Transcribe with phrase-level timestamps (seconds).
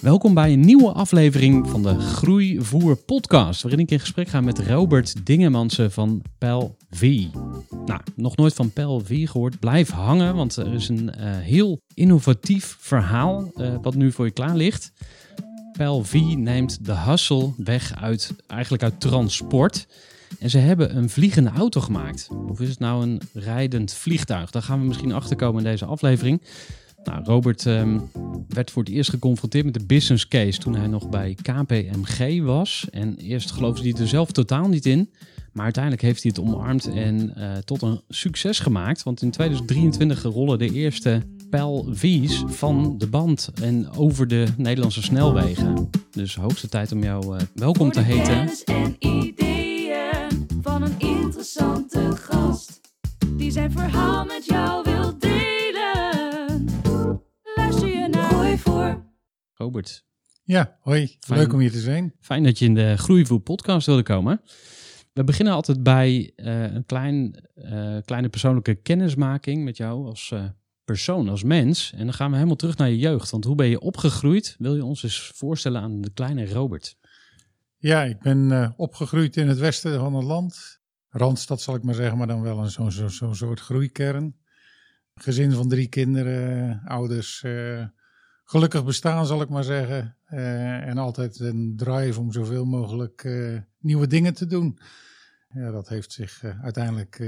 [0.00, 4.58] Welkom bij een nieuwe aflevering van de Groeivoer podcast, waarin ik in gesprek ga met
[4.58, 7.24] Robert Dingemansen van Pel V.
[7.86, 9.58] Nou, nog nooit van Pel V gehoord.
[9.58, 14.30] Blijf hangen, want er is een eh, heel innovatief verhaal eh, wat nu voor je
[14.30, 14.92] klaar ligt.
[15.72, 19.86] Pel V neemt de hustle weg uit, eigenlijk uit transport.
[20.38, 22.28] En ze hebben een vliegende auto gemaakt.
[22.48, 24.50] Of is het nou een rijdend vliegtuig?
[24.50, 26.42] Daar gaan we misschien achter komen in deze aflevering.
[27.04, 27.98] Nou, Robert ehm,
[28.48, 32.86] werd voor het eerst geconfronteerd met de business case toen hij nog bij KPMG was.
[32.90, 35.10] En eerst geloofde hij er zelf totaal niet in.
[35.52, 39.02] Maar uiteindelijk heeft hij het omarmd en eh, tot een succes gemaakt.
[39.02, 45.02] Want in 2023 rollen de eerste Pel V's van de band en over de Nederlandse
[45.02, 45.90] snelwegen.
[46.10, 48.50] Dus hoogste tijd om jou eh, welkom te heten.
[48.64, 52.80] en ideeën van een interessante gast.
[53.36, 54.89] Die zijn verhaal met jou
[59.54, 60.04] Robert,
[60.42, 61.16] Ja, hoi.
[61.20, 61.38] Fijn.
[61.40, 62.14] Leuk om hier te zijn.
[62.20, 64.40] Fijn dat je in de Groeivoer podcast wilde komen.
[65.12, 70.44] We beginnen altijd bij eh, een klein, eh, kleine persoonlijke kennismaking met jou als eh,
[70.84, 71.92] persoon, als mens.
[71.92, 73.30] En dan gaan we helemaal terug naar je jeugd.
[73.30, 74.56] Want hoe ben je opgegroeid?
[74.58, 76.96] Wil je ons eens voorstellen aan de kleine Robert?
[77.76, 80.80] Ja, ik ben eh, opgegroeid in het westen van het land.
[81.08, 84.36] Randstad zal ik maar zeggen, maar dan wel een zo'n zo, zo'n soort groeikern.
[85.14, 87.44] Gezin van drie kinderen, eh, ouders.
[88.50, 90.16] Gelukkig bestaan zal ik maar zeggen.
[90.24, 94.78] Eh, en altijd een drive om zoveel mogelijk eh, nieuwe dingen te doen.
[95.54, 97.18] Ja, dat heeft zich eh, uiteindelijk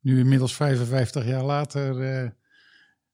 [0.00, 2.34] nu inmiddels 55 jaar later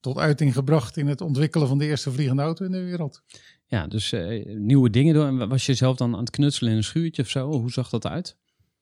[0.00, 3.22] tot uiting gebracht in het ontwikkelen van de eerste vliegende auto in de wereld.
[3.66, 5.40] Ja, dus nieuwe dingen doen.
[5.40, 7.50] En was je zelf dan aan het knutselen in een schuurtje of zo?
[7.50, 8.36] Hoe zag dat uit?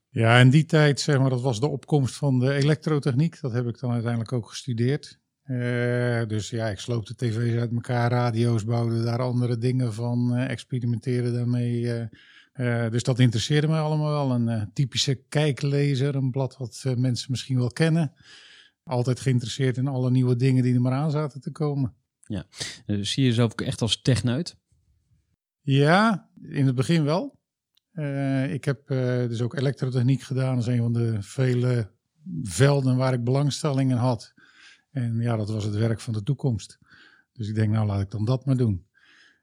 [0.08, 3.40] Ja, in die tijd, zeg maar, dat was de opkomst van de elektrotechniek.
[3.40, 5.19] Dat heb ik dan uiteindelijk ook gestudeerd.
[5.50, 10.50] Eh, dus ja, ik sloopte tv's uit elkaar, radio's, bouwde daar andere dingen van, eh,
[10.50, 11.92] experimenteerde daarmee.
[12.52, 12.90] eh.
[12.90, 14.30] Dus dat interesseerde me allemaal wel.
[14.30, 18.12] Een typische kijklezer, een blad wat mensen misschien wel kennen.
[18.84, 21.94] Altijd geïnteresseerd in alle nieuwe dingen die er maar aan zaten te komen.
[22.86, 24.56] Eh, zie je jezelf ook echt als techneut?
[25.60, 27.38] Ja, in het begin wel.
[28.48, 28.86] Ik heb
[29.28, 30.54] dus ook elektrotechniek gedaan.
[30.54, 31.90] Dat is een van de vele
[32.42, 34.34] velden waar ik belangstelling in had.
[34.90, 36.78] En ja, dat was het werk van de toekomst.
[37.32, 38.84] Dus ik denk, nou laat ik dan dat maar doen.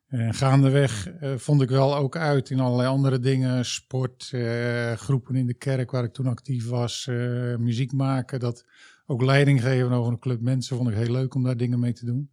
[0.07, 3.65] En gaandeweg eh, vond ik wel ook uit in allerlei andere dingen.
[3.65, 7.07] Sport, eh, groepen in de kerk waar ik toen actief was.
[7.07, 8.39] eh, muziek maken.
[8.39, 8.65] Dat
[9.05, 11.93] ook leiding geven over een club mensen vond ik heel leuk om daar dingen mee
[11.93, 12.31] te doen.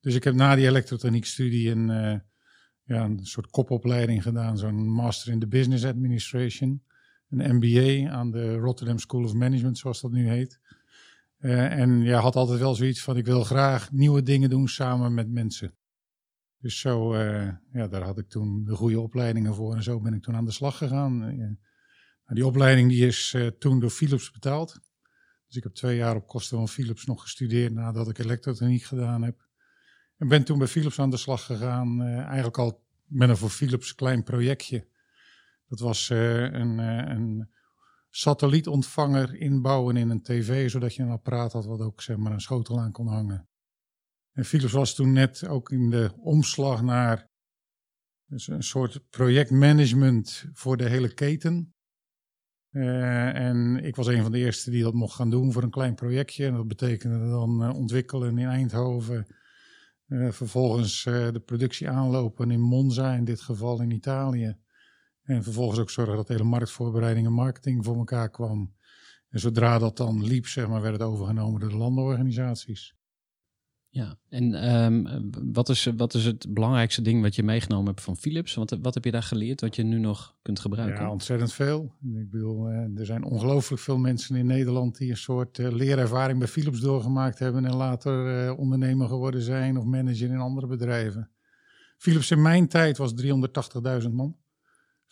[0.00, 1.86] Dus ik heb na die elektrotechniekstudie een,
[2.82, 4.58] ja, een soort kopopleiding gedaan.
[4.58, 6.82] Zo'n Master in the Business Administration.
[7.30, 10.60] Een MBA aan de Rotterdam School of Management, zoals dat nu heet.
[11.36, 15.14] Eh, en ja, had altijd wel zoiets van: ik wil graag nieuwe dingen doen samen
[15.14, 15.76] met mensen.
[16.58, 19.74] Dus zo, eh, ja, daar had ik toen de goede opleidingen voor.
[19.74, 21.22] En zo ben ik toen aan de slag gegaan.
[21.22, 24.80] Eh, nou, die opleiding die is toen door Philips betaald.
[25.46, 29.22] Dus ik heb twee jaar op kosten van Philips nog gestudeerd nadat ik elektrotechniek gedaan
[29.22, 29.46] heb.
[30.16, 32.02] En ben toen bij Philips aan de slag gegaan.
[32.02, 34.88] eigenlijk al met een voor Philips klein projectje.
[35.68, 37.48] Dat was een, een
[38.16, 42.40] satellietontvanger inbouwen in een tv, zodat je een apparaat had wat ook zeg maar, een
[42.40, 43.48] schotel aan kon hangen.
[44.32, 47.30] En Philips was toen net ook in de omslag naar
[48.26, 51.74] dus een soort projectmanagement voor de hele keten.
[52.70, 55.70] Eh, en ik was een van de eerste die dat mocht gaan doen voor een
[55.70, 56.46] klein projectje.
[56.46, 59.26] En dat betekende dan eh, ontwikkelen in Eindhoven.
[60.06, 64.56] Eh, vervolgens de productie aanlopen in Monza, in dit geval in Italië.
[65.26, 68.74] En vervolgens ook zorgen dat de hele marktvoorbereiding en marketing voor elkaar kwam.
[69.28, 72.94] En zodra dat dan liep, zeg maar, werd het overgenomen door de landenorganisaties.
[73.96, 78.16] Ja, en ehm, wat, is, wat is het belangrijkste ding wat je meegenomen hebt van
[78.16, 78.54] Philips?
[78.54, 81.02] Wat, wat heb je daar geleerd wat je nu nog kunt gebruiken?
[81.02, 81.94] Ja, ontzettend veel.
[82.14, 86.38] Ik bedoel, eh, er zijn ongelooflijk veel mensen in Nederland die een soort eh, leerervaring
[86.38, 91.30] bij Philips doorgemaakt hebben en later eh, ondernemer geworden zijn of manager in andere bedrijven.
[91.96, 93.12] Philips in mijn tijd was
[94.02, 94.36] 380.000 man.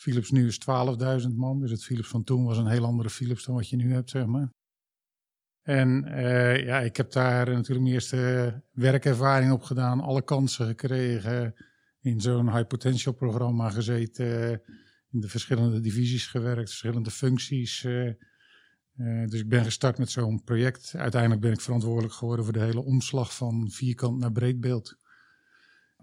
[0.04, 0.58] Philips nu is
[1.22, 1.60] 12.000 man.
[1.60, 4.10] Dus het Philips van toen was een heel andere Philips dan wat je nu hebt,
[4.10, 4.48] zeg maar.
[5.62, 11.54] En eh, ja, ik heb daar natuurlijk mijn eerste werkervaring op gedaan, alle kansen gekregen,
[12.00, 14.62] in zo'n high potential programma gezeten,
[15.10, 17.84] in de verschillende divisies gewerkt, verschillende functies.
[17.84, 18.06] eh.
[18.06, 20.94] Eh, dus ik ben gestart met zo'n project.
[20.96, 24.96] Uiteindelijk ben ik verantwoordelijk geworden voor de hele omslag van vierkant naar breedbeeld.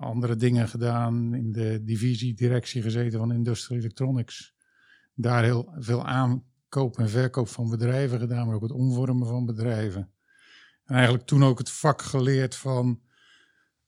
[0.01, 4.53] Andere dingen gedaan, in de divisie directie gezeten van Industrial Electronics.
[5.13, 10.11] Daar heel veel aankoop en verkoop van bedrijven gedaan, maar ook het omvormen van bedrijven.
[10.85, 13.01] En eigenlijk toen ook het vak geleerd van,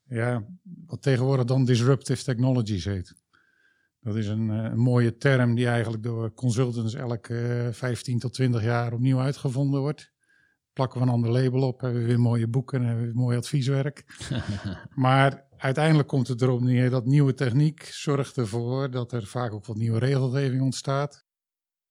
[0.04, 0.46] ja,
[0.86, 3.16] wat tegenwoordig dan disruptive technologies heet.
[4.04, 8.34] Dat is een, eh, een mooie term die eigenlijk door consultants elke eh, 15 tot
[8.34, 10.12] 20 jaar opnieuw uitgevonden wordt.
[10.74, 13.22] Plakken we een ander label op, hebben we weer mooie boeken en hebben we weer
[13.22, 14.06] mooi advieswerk.
[14.96, 19.66] Maar uiteindelijk komt het erop neer dat nieuwe techniek zorgt ervoor dat er vaak ook
[19.66, 21.26] wat nieuwe regelgeving ontstaat.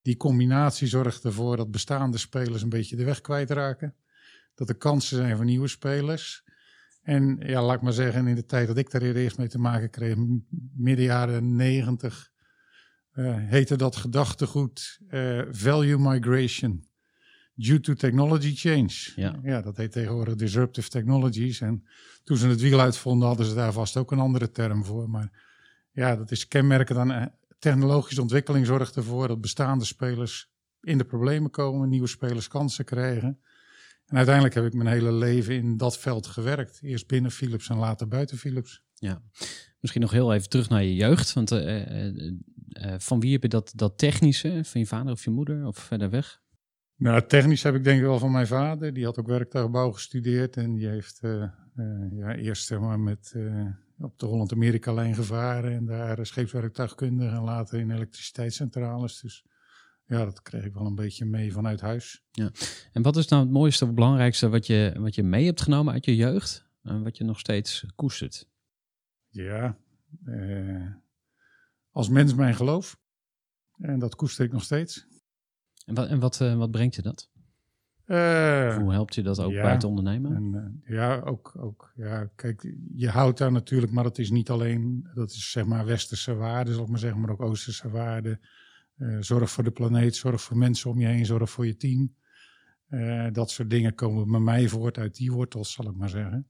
[0.03, 3.95] Die combinatie zorgt ervoor dat bestaande spelers een beetje de weg kwijtraken.
[4.55, 6.45] Dat er kansen zijn voor nieuwe spelers.
[7.03, 9.59] En ja, laat ik maar zeggen, in de tijd dat ik daar eerst mee te
[9.59, 10.17] maken kreeg,
[10.77, 12.31] midden jaren negentig,
[13.11, 16.92] eh, heette dat gedachtegoed eh, value migration
[17.55, 19.13] due to technology change.
[19.17, 19.41] Ja.
[19.43, 21.61] ja, dat heet tegenwoordig disruptive technologies.
[21.61, 21.85] En
[22.25, 25.11] toen ze het wiel uitvonden, hadden ze daar vast ook een andere term voor.
[25.11, 25.31] Maar
[25.93, 27.27] ja, dat is kenmerkend aan eh,
[27.59, 30.51] technologische ontwikkeling zorgt ervoor dat bestaande spelers
[30.81, 33.41] in de problemen komen, nieuwe spelers kansen krijgen.
[34.07, 36.79] En uiteindelijk heb ik mijn hele leven in dat veld gewerkt.
[36.83, 38.83] Eerst binnen Philips en later buiten Philips.
[39.81, 41.33] Misschien nog heel even terug naar je jeugd.
[41.33, 44.61] Want eh, eh, van wie heb je dat, dat technische?
[44.65, 46.42] Van je vader of je moeder of verder weg?
[47.03, 48.93] Nou, technisch heb ik denk ik wel van mijn vader.
[48.95, 50.57] Die had ook werktuigbouw gestudeerd.
[50.57, 51.51] En die heeft eh, eh,
[52.11, 53.67] ja, eerst zeg maar, met, eh,
[53.99, 55.73] op de Holland-Amerika-lijn gevaren.
[55.73, 59.21] En daar scheepswerktuigkundige en later in elektriciteitscentrales.
[59.21, 59.45] Dus
[60.07, 62.25] ja, dat kreeg ik wel een beetje mee vanuit huis.
[62.93, 65.93] En wat is nou het mooiste of belangrijkste wat je, wat je mee hebt genomen
[65.93, 66.69] uit je jeugd?
[66.83, 68.49] En wat je nog steeds koestert?
[69.29, 69.77] Ja,
[71.91, 73.01] als mens mijn geloof.
[73.79, 75.07] En dat koester ik nog steeds.
[75.85, 77.31] En wat, en wat, eh, wat brengt je dat?
[78.05, 79.63] Eh, Hoe helpt je dat ook ja.
[79.63, 80.35] bij het ondernemen?
[80.35, 81.93] En, eh, ja, ook, ook.
[81.97, 85.87] Ja, kijk, je houdt daar natuurlijk, maar dat is niet alleen, dat is zeg maar
[85.87, 88.41] westerse waarden, zal ik maar zeggen, maar ook oosterse waarden.
[89.21, 92.15] Zorg voor de planeet, zorg voor mensen om je heen, zorg voor je team.
[93.33, 96.47] Dat soort dingen komen bij mij voort uit die wortels, zal ik maar zeggen.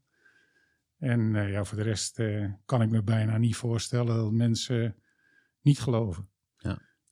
[0.98, 2.22] En ja, voor de rest
[2.64, 4.96] kan ik me bijna niet voorstellen dat mensen
[5.60, 6.28] niet geloven.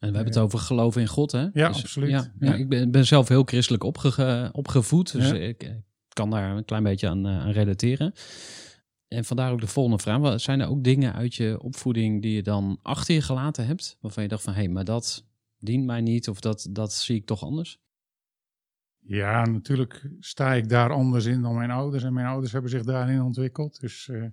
[0.00, 1.46] En we hebben het over geloven in God, hè?
[1.52, 2.10] Ja, absoluut.
[2.10, 2.50] Ja, ja.
[2.50, 2.54] Ja.
[2.54, 5.76] ik ben, ben zelf heel christelijk opge, opgevoed, dus ik
[6.08, 8.12] kan daar een klein beetje aan, eh, aan relateren.
[9.08, 10.40] En vandaar ook de volgende vraag.
[10.40, 14.22] Zijn er ook dingen uit je opvoeding die je dan achter je gelaten hebt, waarvan
[14.22, 15.26] je dacht van, hé, hey, maar dat
[15.58, 17.80] dient mij niet of dat, dat zie ik toch anders?
[18.98, 22.04] Ja, natuurlijk sta ik daar anders in dan mijn ouders.
[22.04, 23.80] En mijn ouders hebben zich daarin ontwikkeld.
[23.80, 24.24] Dus eh,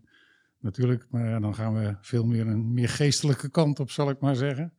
[0.59, 4.35] natuurlijk, maar dan gaan we veel meer een meer geestelijke kant op, zal ik maar
[4.35, 4.73] zeggen.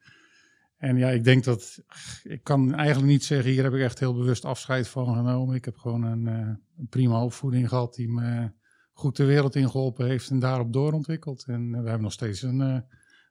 [0.78, 1.82] En ja, ik denk dat,
[2.23, 5.54] ik kan eigenlijk niet zeggen, hier heb ik echt heel bewust afscheid van genomen.
[5.54, 8.50] Ik heb gewoon een, eh, een prima opvoeding gehad die me
[8.92, 11.44] goed de wereld ingeholpen heeft en daarop doorontwikkeld.
[11.47, 12.78] En eh, we hebben nog steeds een, eh,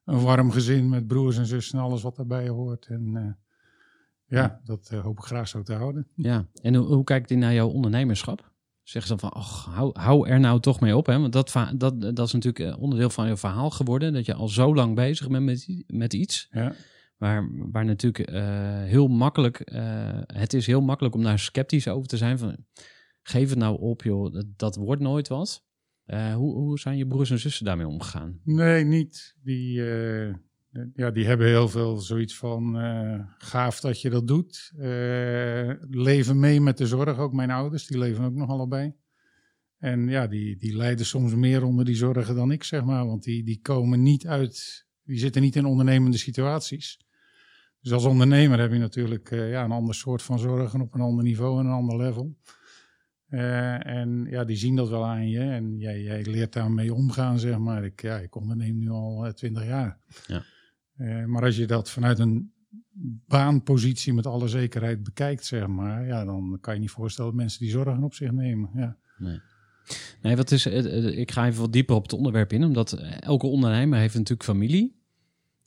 [0.05, 2.85] een warm gezin met broers en zussen en alles wat daarbij hoort.
[2.85, 3.37] En
[4.25, 6.07] ja, dat hoop ik graag zo te houden.
[6.15, 8.51] Ja, en hoe, hoe kijkt hij naar jouw ondernemerschap?
[8.83, 11.19] Zeggen ze dan van, ach, hou, hou er nou toch mee op, hè?
[11.19, 14.75] Want dat, dat, dat is natuurlijk onderdeel van je verhaal geworden, dat je al zo
[14.75, 16.47] lang bezig bent met, met iets.
[16.51, 16.73] Ja.
[17.17, 22.07] Waar, waar natuurlijk eh, heel makkelijk, eh, het is heel makkelijk om daar sceptisch over
[22.07, 22.37] te zijn.
[22.37, 22.65] Van,
[23.21, 25.65] geef het nou op, joh, dat, wordt nooit wat.
[26.05, 28.39] Eh, hoe, hoe zijn je broers en zussen daarmee omgegaan?
[28.43, 29.35] Nee, niet.
[29.43, 29.81] Die,
[30.95, 32.75] ja, die hebben heel veel zoiets van
[33.37, 34.71] gaaf dat je dat doet.
[35.89, 38.95] Leven mee met de zorg, ook mijn ouders, die leven ook nog allebei.
[39.77, 43.05] En ja, die, die lijden soms meer onder die zorgen dan ik, zeg maar.
[43.05, 46.99] Want die, die komen niet uit, die zitten niet in ondernemende situaties.
[47.87, 51.01] Dus als ondernemer heb je natuurlijk eh, ja, een ander soort van zorgen op een
[51.01, 52.37] ander niveau en een ander level.
[53.27, 57.39] Eh, en ja, die zien dat wel aan je en jij, jij leert daarmee omgaan,
[57.39, 57.85] zeg maar.
[57.85, 59.99] Ik, ja, ik onderneem nu al twintig jaar.
[60.27, 60.43] Ja.
[60.95, 62.51] Eh, maar als je dat vanuit een
[63.27, 67.59] baanpositie met alle zekerheid bekijkt, zeg maar, ja, dan kan je niet voorstellen dat mensen
[67.59, 68.69] die zorgen op zich nemen.
[68.73, 68.97] Ja.
[69.17, 69.39] Nee.
[70.21, 72.93] Nee, wat is, eh, eh, ik ga even wat dieper op het onderwerp in, omdat
[73.19, 74.96] elke ondernemer heeft natuurlijk familie.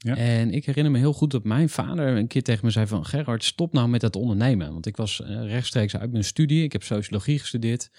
[0.03, 0.17] Ja.
[0.17, 3.05] En ik herinner me heel goed dat mijn vader een keer tegen me zei van...
[3.07, 4.73] Gerard, stop nou met dat ondernemen.
[4.73, 6.63] Want ik was eh, rechtstreeks uit mijn studie.
[6.63, 7.91] Ik heb sociologie gestudeerd.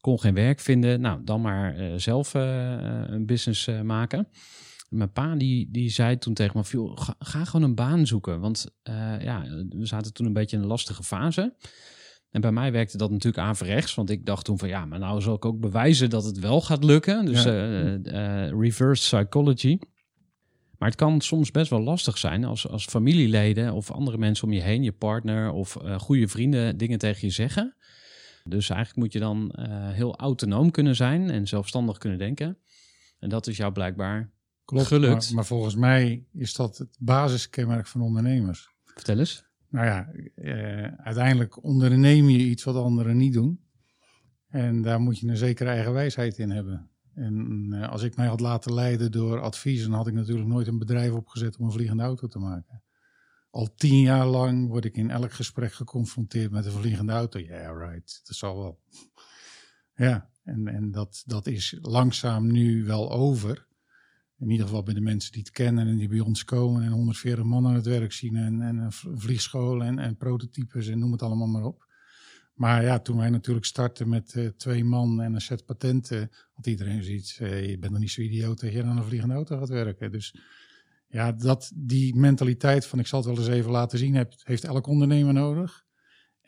[0.00, 1.00] Kon geen werk vinden.
[1.00, 2.76] Nou, dan maar eh, zelf eh,
[3.06, 4.28] een business maken.
[4.88, 6.64] Mijn pa die, die zei toen tegen me...
[6.70, 8.40] "Joh, Ga, ga gewoon een baan zoeken.
[8.40, 8.66] Want
[9.20, 11.54] ja, we zaten toen een beetje in een lastige fase.
[12.30, 13.94] En bij mij werkte dat natuurlijk averechts.
[13.94, 14.68] Want ik dacht toen van...
[14.68, 17.24] Ja, maar nou zal ik ook bewijzen dat het wel gaat lukken.
[17.24, 18.48] Dus Ja.
[18.48, 19.78] reverse psychology.
[20.78, 24.52] Maar het kan soms best wel lastig zijn als, als familieleden of andere mensen om
[24.52, 27.76] je heen, je partner of eh, goede vrienden dingen tegen je zeggen.
[28.44, 32.58] Dus eigenlijk moet je dan eh, heel autonoom kunnen zijn en zelfstandig kunnen denken.
[33.18, 34.30] En dat is jou blijkbaar
[34.64, 35.26] Klopt, gelukt.
[35.26, 38.70] Maar, maar volgens mij is dat het basiskenmerk van ondernemers.
[38.84, 39.44] Vertel eens.
[39.68, 43.60] Nou ja, eh, uiteindelijk onderneem je iets wat anderen niet doen.
[44.48, 46.90] En daar moet je een zekere eigen wijsheid in hebben.
[47.18, 50.78] En eh, als ik mij had laten leiden door adviezen, had ik natuurlijk nooit een
[50.78, 52.82] bedrijf opgezet om een vliegende auto te maken.
[53.50, 57.38] Al tien jaar lang word ik in elk gesprek geconfronteerd met een vliegende auto.
[57.38, 58.78] Ja, yeah, right, dat zal wel.
[59.94, 63.66] Ja, en, en dat, dat is langzaam nu wel over.
[64.38, 66.90] In ieder geval bij de mensen die het kennen en die bij ons komen en
[66.90, 70.98] 140 man aan het werk zien en, en een v- vliegschool en, en prototypes en
[70.98, 71.87] noem het allemaal maar op.
[72.58, 76.66] Maar ja, toen wij natuurlijk startten met eh, twee man en een set patenten, had
[76.66, 79.58] iedereen zoiets, eh, je bent nog niet zo idioot dat je aan een vliegende auto
[79.58, 80.12] gaat werken.
[80.12, 80.34] Dus
[81.08, 84.64] ja, dat, die mentaliteit van ik zal het wel eens even laten zien, heeft, heeft
[84.64, 85.84] elk ondernemer nodig.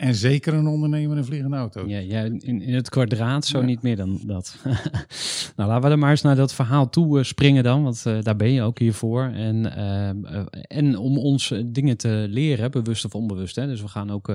[0.01, 1.89] En zeker een ondernemer een vliegende auto.
[1.89, 3.65] Ja, ja, in, in het kwadraat zo Ja.
[3.65, 4.57] niet meer dan dat.
[5.57, 8.23] nou, laten we er maar eens naar dat verhaal toe eh, springen dan, want eh,
[8.23, 9.23] daar ben je ook hiervoor.
[9.25, 10.45] En, eh,
[10.79, 13.57] en om ons dingen te leren, bewust of onbewust.
[13.57, 13.67] Hè?
[13.67, 14.27] Dus we gaan ook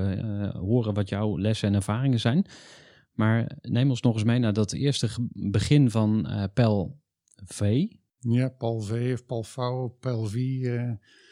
[0.54, 2.46] horen wat jouw lessen en ervaringen zijn.
[3.12, 7.00] Maar neem ons nog eens mee naar dat eerste begin van Pel
[7.46, 7.86] V.
[8.20, 9.56] Ja, Paul V of Paul V
[10.00, 10.36] Paul V.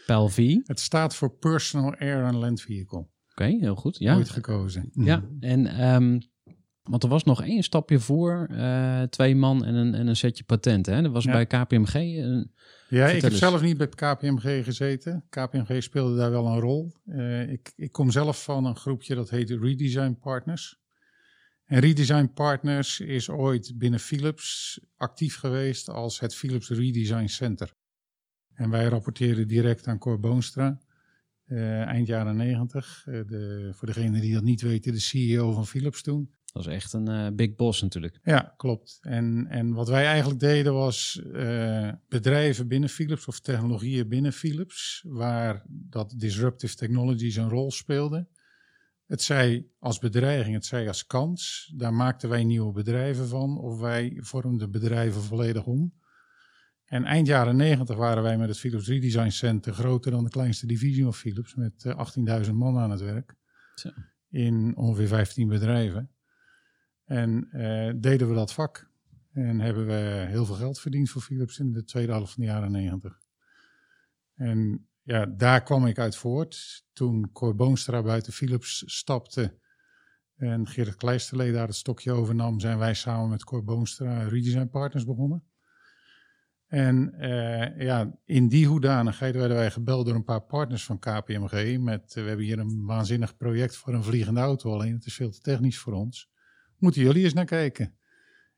[0.05, 0.55] Pel V.
[0.63, 3.11] Het staat voor Personal Air and Land Vehicle.
[3.35, 3.97] Heel goed.
[3.97, 4.89] Ja, Ooit gekozen.
[4.93, 6.19] Ja, en ehm,
[6.83, 10.43] want er was nog één stapje voor, eh, twee man en een, en een setje
[10.43, 10.93] patenten.
[10.95, 11.01] Hè?
[11.01, 11.31] Dat was Ja.
[11.31, 11.93] bij KPMG.
[11.93, 12.51] een-
[12.89, 13.39] Ja, ik heb eens.
[13.39, 15.25] zelf niet bij KPMG gezeten.
[15.29, 16.93] KPMG speelde daar wel een rol.
[17.05, 20.81] Eh, ik, ik kom zelf van een groepje dat heet Redesign Partners.
[21.65, 27.73] En Redesign Partners is ooit binnen Philips actief geweest als het Philips Redesign Center.
[28.53, 30.75] En wij rapporteerden direct aan Cor Boonstra, eh,
[31.45, 33.03] eind jaren negentig.
[33.05, 36.29] Eh, de, voor degenen die dat niet weten, de CEO van Philips toen.
[36.53, 38.19] Dat was echt een eh, big boss natuurlijk.
[38.23, 38.97] Ja, klopt.
[39.01, 45.05] En, en wat wij eigenlijk deden was eh, bedrijven binnen Philips of technologieën binnen Philips,
[45.07, 48.27] waar dat disruptive technologies een rol speelde.
[49.05, 51.73] Het zij als bedreiging, het zij als kans.
[51.75, 55.93] Daar maakten wij nieuwe bedrijven van of wij vormden bedrijven volledig om.
[56.93, 60.67] En eind jaren negentig waren wij met het Philips Redesign Center groter dan de kleinste
[60.67, 63.35] divisie van Philips, met eh, 18.000 man aan het werk.
[63.75, 63.89] Zo.
[64.29, 66.12] In ongeveer 15 bedrijven.
[67.05, 68.91] En eh, deden we dat vak.
[69.31, 72.50] En hebben we heel veel geld verdiend voor Philips in de tweede helft van de
[72.50, 73.19] jaren negentig.
[74.35, 76.85] En ja, daar kwam ik uit voort.
[76.91, 79.59] Toen Cor Boonstra buiten Philips stapte
[80.35, 85.05] en Gerrit Kleisterlee daar het stokje overnam, zijn wij samen met Cor Boonstra Redesign Partners
[85.05, 85.43] begonnen.
[86.74, 91.77] En eh, ja, in die hoedanigheid werden wij gebeld door een paar partners van KPMG.
[91.80, 95.13] Met, eh, we hebben hier een waanzinnig project voor een vliegende auto, alleen het is
[95.13, 96.30] veel te technisch voor ons.
[96.77, 97.96] Moeten jullie eens naar kijken?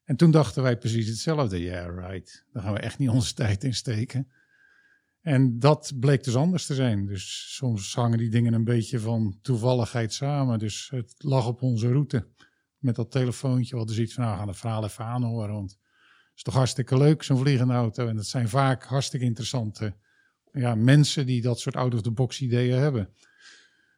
[0.04, 1.62] En toen dachten wij precies hetzelfde.
[1.62, 2.46] Ja, yeah, right.
[2.52, 4.32] Daar gaan we echt niet onze tijd in steken.
[5.22, 7.06] En dat bleek dus anders te zijn.
[7.06, 10.60] Dus soms hangen die dingen een beetje van toevalligheid samen.
[10.60, 12.28] Dus het lag op onze route.
[12.78, 15.54] Met dat telefoontje, we hadden zoiets van, nou, we gaan het verhaal even aanhoren.
[15.54, 15.78] Want
[16.36, 18.08] is toch hartstikke leuk, zo'n vliegende auto.
[18.08, 19.96] En dat zijn vaak hartstikke interessante
[20.52, 23.10] ja, mensen die dat soort out-of-the-box ideeën hebben.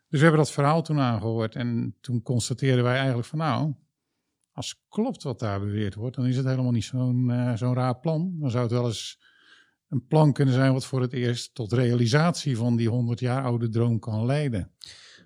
[0.10, 1.56] Dus we hebben dat verhaal toen aangehoord.
[1.56, 3.74] En toen constateerden wij eigenlijk van, nou,
[4.52, 8.00] als klopt wat daar beweerd wordt, dan is het helemaal niet zo'n uh, zo'n raar
[8.00, 8.36] plan.
[8.40, 9.20] Dan zou het wel eens
[9.90, 13.70] een plan kunnen zijn wat voor het eerst tot realisatie van die 100 jaar oude
[13.70, 14.72] droom kan leiden.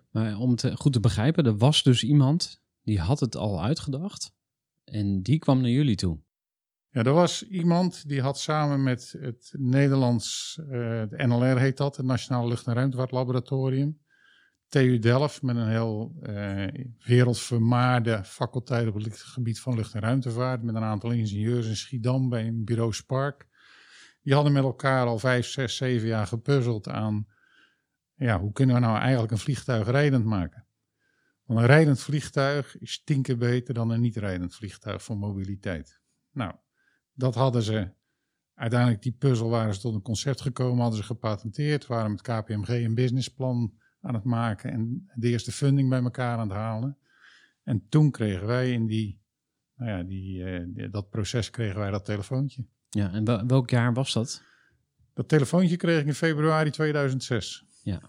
[0.10, 4.34] Maar om het goed te begrijpen, er was dus iemand die had het al uitgedacht
[4.84, 6.20] en die kwam naar jullie toe.
[6.94, 11.98] Ja, er was iemand die had samen met het Nederlands, uh, het NLR heet dat,
[11.98, 14.00] het Nationaal Lucht- en Ruimtevaartlaboratorium,
[14.68, 16.68] TU Delft, met een heel uh,
[17.06, 22.30] wereldvermaarde faculteit op het gebied van lucht- en ruimtevaart, met een aantal ingenieurs in Schiedam
[22.30, 23.48] bij een bureau Spark.
[24.22, 27.28] Die hadden met elkaar al vijf, zes, zeven jaar gepuzzeld aan,
[28.16, 30.68] ja, hoe kunnen we nou eigenlijk een vliegtuig rijdend maken?
[31.46, 36.02] Want een rijdend vliegtuig is tien keer beter dan een niet-rijdend vliegtuig voor mobiliteit.
[36.32, 36.54] Nou,
[37.22, 37.90] dat hadden ze.
[38.54, 42.68] Uiteindelijk, die puzzel waren ze tot een concept gekomen, hadden ze gepatenteerd, waren met KPMG
[42.68, 46.98] een businessplan aan het maken en de eerste funding bij elkaar aan het halen.
[47.64, 49.22] En toen kregen wij in die,
[49.76, 52.66] nou ja, die, uh, dat proces kregen wij dat telefoontje.
[52.90, 54.42] Ja, en welk jaar was dat?
[55.14, 57.66] Dat telefoontje kreeg ik in februari 2006.
[57.84, 58.02] Ja.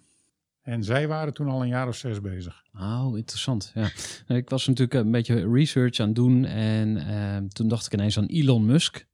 [0.62, 2.62] En zij waren toen al een jaar of zes bezig.
[2.78, 3.73] Oh, interessant.
[3.75, 3.90] Ja.
[4.37, 8.19] Ik was natuurlijk een beetje research aan het doen en uh, toen dacht ik ineens
[8.19, 9.07] aan Elon Musk.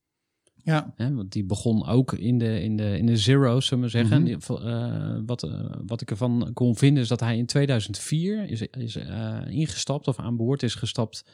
[0.55, 0.93] Ja.
[0.97, 4.27] Hè, want die begon ook in de, in de, in de zero, zullen we zeggen.
[4.27, 8.97] Uh, wat, uh, wat ik ervan kon vinden is dat hij in 2004 is, is
[8.97, 11.25] uh, ingestapt of aan boord is gestapt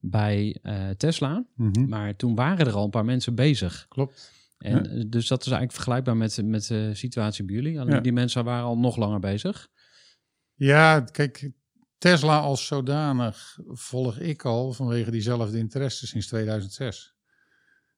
[0.00, 0.56] bij
[0.96, 1.44] Tesla.
[1.54, 1.88] Mhm.
[1.88, 3.86] Maar toen waren er al een paar mensen bezig.
[3.88, 4.32] Klopt.
[4.58, 5.04] En ja.
[5.04, 7.80] dus dat is eigenlijk vergelijkbaar met, met de situatie bij jullie.
[7.80, 8.00] Alleen Ja.
[8.00, 9.68] die mensen waren al nog langer bezig.
[10.54, 11.50] Ja, kijk,
[11.98, 17.16] Tesla als zodanig volg ik al vanwege diezelfde interesse sinds 2006.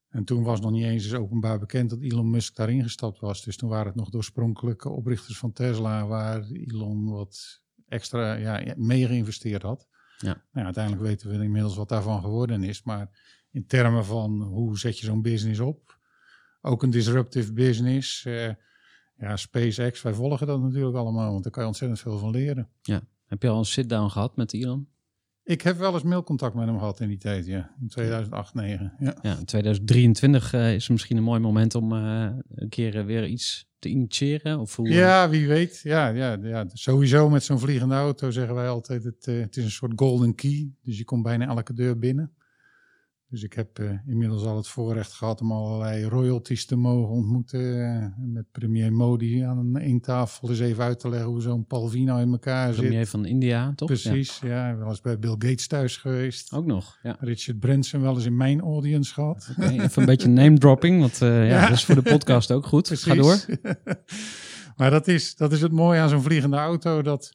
[0.09, 3.43] En toen was nog niet eens eens openbaar bekend dat Elon Musk daarin gestapt was.
[3.43, 8.73] Dus toen waren het nog de oorspronkelijke oprichters van Tesla waar Elon wat extra ja,
[8.77, 9.87] mee geïnvesteerd had.
[10.17, 10.43] Ja.
[10.51, 12.83] Nou, uiteindelijk weten we inmiddels wat daarvan geworden is.
[12.83, 13.19] Maar
[13.51, 15.99] in termen van hoe zet je zo'n business op,
[16.61, 18.25] ook een disruptive business.
[18.25, 18.49] Uh,
[19.17, 22.69] ja, SpaceX, wij volgen dat natuurlijk allemaal, want daar kan je ontzettend veel van leren.
[22.81, 23.01] Ja.
[23.25, 24.87] Heb je al een sit-down gehad met Elon?
[25.43, 27.75] Ik heb wel eens mailcontact met hem gehad in die tijd, ja.
[27.81, 28.93] In 2008, 2009.
[28.99, 29.29] Ja.
[29.29, 33.27] Ja, in 2023 uh, is misschien een mooi moment om uh, een keer uh, weer
[33.27, 34.59] iets te initiëren.
[34.59, 35.79] Of hoe, ja, wie weet.
[35.83, 36.65] Ja, ja, ja.
[36.73, 40.71] Sowieso met zo'n vliegende auto zeggen wij altijd, het, het is een soort golden key.
[40.81, 42.33] Dus je komt bijna elke deur binnen.
[43.31, 47.61] Dus ik heb uh, inmiddels al het voorrecht gehad om allerlei royalties te mogen ontmoeten.
[47.61, 52.17] Uh, met premier Modi aan een tafel eens even uit te leggen hoe zo'n Palvino
[52.17, 52.85] in elkaar premier zit.
[52.85, 53.87] Premier van India, toch?
[53.87, 54.67] Precies, ja.
[54.67, 54.77] ja.
[54.77, 56.53] Wel eens bij Bill Gates thuis geweest.
[56.53, 57.17] Ook nog, ja.
[57.19, 59.49] Richard Branson wel eens in mijn audience gehad.
[59.57, 62.51] Okay, even een beetje name dropping, want uh, ja, ja, dat is voor de podcast
[62.51, 62.87] ook goed.
[62.87, 63.05] Precies.
[63.05, 63.45] Ga door.
[64.77, 67.33] maar dat is, dat is het mooie aan zo'n vliegende auto, dat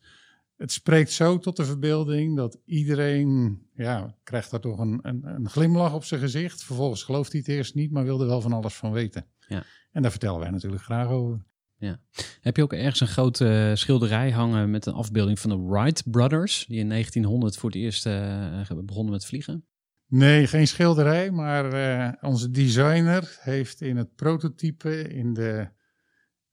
[0.57, 5.49] het spreekt zo tot de verbeelding dat iedereen ja, krijgt daar toch een, een, een
[5.49, 6.65] glimlach op zijn gezicht.
[6.65, 9.27] Vervolgens gelooft hij het eerst niet, maar wil er wel van alles van weten.
[9.49, 9.63] Ja.
[9.93, 11.45] En daar vertellen wij natuurlijk graag over.
[11.79, 12.01] Ja.
[12.41, 16.65] Heb je ook ergens een grote schilderij hangen met een afbeelding van de Wright Brothers,
[16.69, 19.67] die in 1900 voor het eerst uh, begonnen met vliegen?
[20.09, 25.69] Nee, geen schilderij, maar uh, onze designer heeft in het prototype in de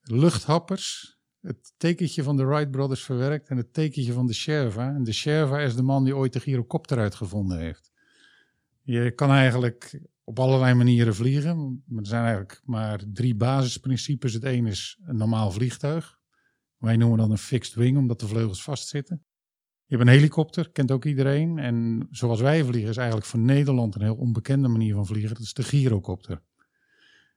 [0.01, 4.93] luchthappers het tekentje van de Wright Brothers verwerkt en het tekentje van de Sherva.
[4.93, 7.91] En de Sherva is de man die ooit de gyrocopter uitgevonden heeft.
[8.81, 11.83] Je kan eigenlijk op allerlei manieren vliegen.
[11.85, 14.33] Maar er zijn eigenlijk maar drie basisprincipes.
[14.33, 16.19] Het een is een normaal vliegtuig.
[16.77, 19.23] Wij noemen dat een fixed wing, omdat de vleugels vastzitten.
[19.85, 21.59] Je hebt een helikopter, kent ook iedereen.
[21.59, 25.33] En zoals wij vliegen is eigenlijk voor Nederland een heel onbekende manier van vliegen.
[25.33, 26.41] Dat is de gyrocopter.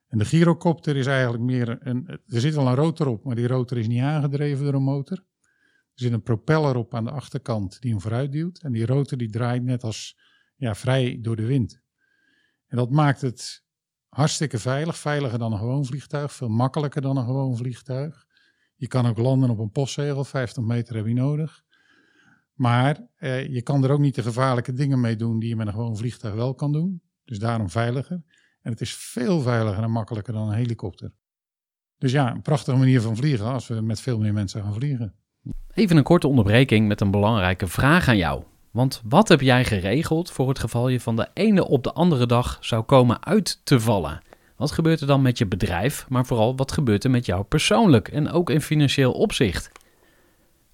[0.07, 2.07] En de gyrocopter is eigenlijk meer een.
[2.07, 5.17] Er zit wel een rotor op, maar die rotor is niet aangedreven door een motor.
[5.17, 8.59] Er zit een propeller op aan de achterkant die hem vooruit duwt.
[8.59, 10.17] En die rotor die draait net als
[10.55, 11.81] ja, vrij door de wind.
[12.67, 13.63] En dat maakt het
[14.09, 14.97] hartstikke veilig.
[14.97, 16.33] Veiliger dan een gewoon vliegtuig.
[16.33, 18.25] Veel makkelijker dan een gewoon vliegtuig.
[18.75, 20.23] Je kan ook landen op een postzegel.
[20.23, 21.63] 50 meter heb je nodig.
[22.53, 25.67] Maar eh, je kan er ook niet de gevaarlijke dingen mee doen die je met
[25.67, 27.01] een gewoon vliegtuig wel kan doen.
[27.25, 28.23] Dus daarom veiliger.
[28.67, 31.11] En het is veel veiliger en makkelijker dan een helikopter.
[31.97, 35.13] Dus ja, een prachtige manier van vliegen als we met veel meer mensen gaan vliegen.
[35.73, 38.43] Even een korte onderbreking met een belangrijke vraag aan jou.
[38.71, 42.25] Want wat heb jij geregeld voor het geval je van de ene op de andere
[42.25, 44.21] dag zou komen uit te vallen?
[44.55, 48.07] Wat gebeurt er dan met je bedrijf, maar vooral wat gebeurt er met jou persoonlijk
[48.07, 49.71] en ook in financieel opzicht?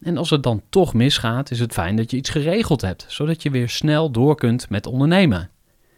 [0.00, 3.42] En als het dan toch misgaat, is het fijn dat je iets geregeld hebt, zodat
[3.42, 5.50] je weer snel door kunt met ondernemen.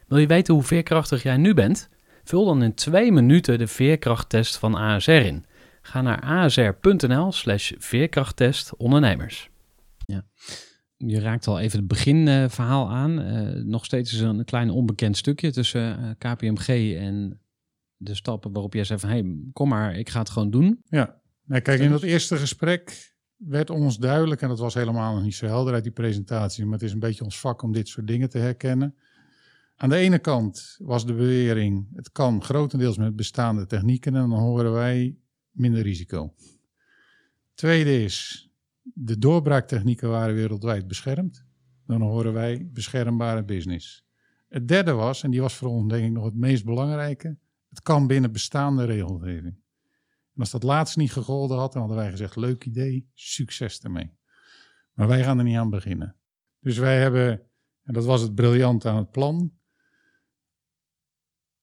[0.07, 1.89] Wil je weten hoe veerkrachtig jij nu bent?
[2.25, 5.45] Vul dan in twee minuten de veerkrachttest van ASR in.
[5.83, 9.51] Ga naar asr.nl slash veerkrachttest ondernemers.
[10.07, 10.25] Ja.
[10.97, 13.21] Je raakt al even het beginverhaal aan.
[13.21, 17.41] Eh, nog steeds is er een klein onbekend stukje tussen eh, KPMG en
[17.97, 19.09] de stappen waarop jij zei van...
[19.09, 20.83] hey, kom maar, ik ga het gewoon doen.
[20.85, 23.10] Ja, nou, kijk, in dat eerste gesprek
[23.41, 26.73] werd ons duidelijk, en dat was helemaal nog niet zo helder uit die presentatie, maar
[26.73, 28.95] het is een beetje ons vak om dit soort dingen te herkennen.
[29.77, 34.39] Aan de ene kant was de bewering, het kan grotendeels met bestaande technieken en dan
[34.39, 35.17] horen wij
[35.51, 36.35] minder risico.
[37.55, 38.49] Tweede is,
[38.83, 41.45] de doorbraaktechnieken waren wereldwijd beschermd.
[41.87, 44.05] Dan horen wij beschermbare business.
[44.49, 47.37] Het derde was, en die was voor ons denk ik nog het meest belangrijke,
[47.69, 49.57] het kan binnen bestaande regelgeving.
[50.41, 54.19] Als dat laatst niet gegolden had, dan hadden wij gezegd, leuk idee, succes ermee.
[54.93, 56.17] Maar wij gaan er niet aan beginnen.
[56.61, 57.31] Dus wij hebben,
[57.83, 59.53] en dat was het briljant aan het plan,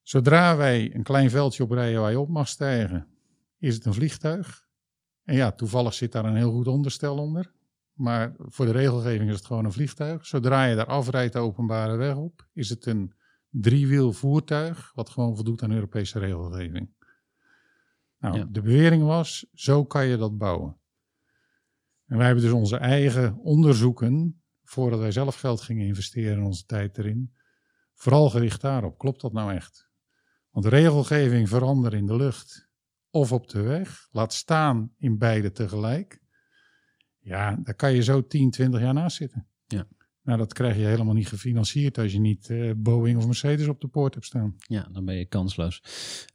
[0.02, 3.08] zodra wij een klein veldje oprijden waar je op mag stijgen,
[3.58, 4.68] is het een vliegtuig.
[5.24, 7.56] En ja, toevallig zit daar een heel goed onderstel onder.
[7.94, 10.26] Maar voor de regelgeving is het gewoon een vliegtuig.
[10.26, 13.14] Zodra je daar afrijdt de openbare weg op, is het een
[13.50, 16.90] driewiel voertuig, wat gewoon voldoet aan Europese regelgeving.
[18.20, 18.46] Nou, Ja.
[18.46, 20.78] de bewering was, zo kan je dat bouwen.
[22.06, 26.66] En wij hebben dus onze eigen onderzoeken, voordat wij zelf geld gingen investeren en onze
[26.66, 27.34] tijd erin,
[27.94, 28.98] vooral gericht daarop.
[28.98, 29.90] Klopt dat nou echt?
[30.50, 32.70] Want regelgeving veranderen in de lucht
[33.10, 36.22] of op de weg, laat staan in beide tegelijk.
[37.20, 39.48] Ja, daar kan je zo 10, 20 jaar naast zitten.
[39.66, 39.88] Ja.
[40.28, 43.82] Nou, dat krijg je helemaal niet gefinancierd als je niet eh, Boeing of Mercedes op
[43.82, 44.56] de poort hebt staan.
[44.58, 45.82] Ja, dan ben je kansloos.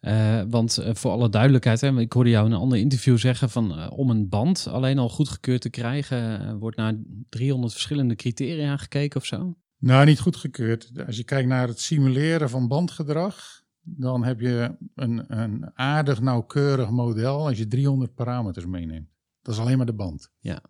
[0.00, 3.50] Eh, want eh, voor alle duidelijkheid, hè, ik hoorde jou in een ander interview zeggen
[3.50, 6.94] van om een band alleen al goedgekeurd te krijgen, wordt naar
[7.28, 9.57] 300 verschillende criteria gekeken of zo.
[9.78, 10.92] Nou, niet goedgekeurd.
[11.07, 16.90] Als je kijkt naar het simuleren van bandgedrag, dan heb je een, een aardig nauwkeurig
[16.90, 19.09] model als je 300 parameters meeneemt.
[19.42, 20.31] Dat is alleen maar de band.
[20.38, 20.62] Ja.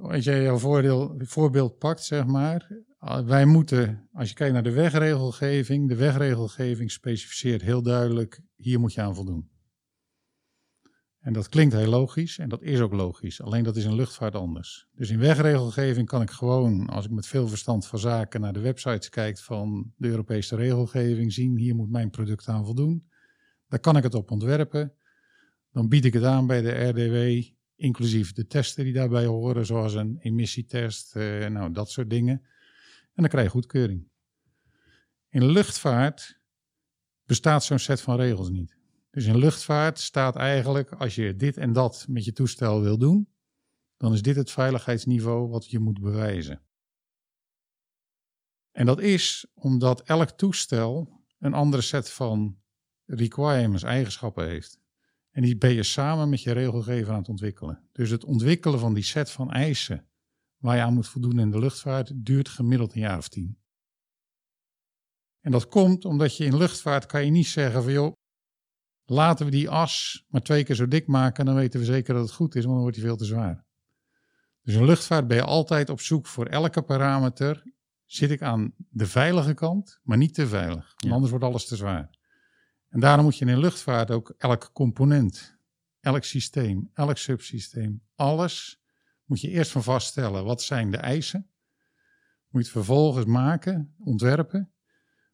[0.00, 0.58] Als je jouw
[1.18, 2.70] voorbeeld pakt, zeg maar.
[3.00, 8.80] uh, Wij moeten, als je kijkt naar de wegregelgeving, de wegregelgeving specificeert heel duidelijk, hier
[8.80, 9.50] moet je aan voldoen.
[11.20, 13.42] En dat klinkt heel logisch en dat is ook logisch.
[13.42, 14.86] Alleen dat is in luchtvaart anders.
[14.92, 18.60] Dus in wegregelgeving kan ik gewoon, als ik met veel verstand van zaken naar de
[18.60, 23.08] websites kijk van de Europese regelgeving, zien hier moet mijn product aan voldoen.
[23.68, 24.94] Daar kan ik het op ontwerpen.
[25.72, 27.46] Dan bied ik het aan bij de RDW,
[27.80, 32.40] inclusief de testen die daarbij horen, zoals een emissietest, eh, nou dat soort dingen.
[33.14, 34.08] En dan krijg je goedkeuring.
[35.28, 36.40] In luchtvaart
[37.24, 38.76] bestaat zo'n set van regels niet.
[39.10, 43.28] Dus in luchtvaart staat eigenlijk, als je dit en dat met je toestel wil doen,
[43.96, 46.62] dan is dit het veiligheidsniveau wat je moet bewijzen.
[48.70, 52.58] En dat is omdat elk toestel een andere set van
[53.04, 54.79] requirements, eigenschappen heeft.
[55.30, 57.88] En die ben je samen met je regelgever aan het ontwikkelen.
[57.92, 60.08] Dus het ontwikkelen van die set van eisen
[60.56, 63.58] waar je aan moet voldoen in de luchtvaart duurt gemiddeld een jaar of tien.
[65.40, 68.12] En dat komt omdat je in luchtvaart kan je niet zeggen van joh,
[69.04, 72.22] laten we die as maar twee keer zo dik maken, dan weten we zeker dat
[72.22, 73.64] het goed is, want dan wordt die veel te zwaar.
[74.62, 77.62] Dus in luchtvaart ben je altijd op zoek voor elke parameter.
[78.04, 80.84] Zit ik aan de veilige kant, maar niet te veilig.
[80.88, 81.10] Want Ja.
[81.10, 82.10] anders wordt alles te zwaar.
[82.90, 85.58] En daarom moet je in luchtvaart ook elk component,
[86.00, 88.82] elk systeem, elk subsysteem, alles
[89.24, 90.44] moet je eerst van vaststellen.
[90.44, 91.50] Wat zijn de eisen?
[92.48, 94.72] Moet je het vervolgens maken, ontwerpen.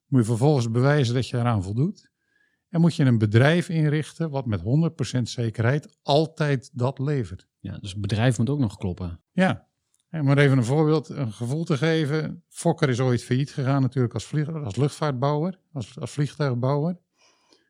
[0.07, 2.11] Moet je vervolgens bewijzen dat je eraan voldoet.
[2.69, 4.61] En moet je een bedrijf inrichten wat met
[5.19, 7.49] 100% zekerheid altijd dat levert.
[7.59, 9.21] Ja, dus het bedrijf moet ook nog kloppen.
[9.33, 9.69] Ja,
[10.09, 12.45] en maar even een voorbeeld, een gevoel te geven.
[12.49, 16.99] Fokker is ooit failliet gegaan natuurlijk als, vlieg, als luchtvaartbouwer, als, als vliegtuigbouwer.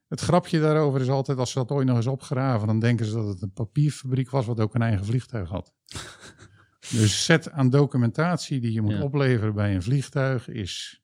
[0.08, 3.12] Het grapje daarover is altijd, als ze dat ooit nog eens opgraven, dan denken ze
[3.14, 5.72] dat het een papierfabriek was wat ook een eigen vliegtuig had.
[6.90, 9.02] dus set aan documentatie die je moet Ja.
[9.02, 11.02] opleveren bij een vliegtuig is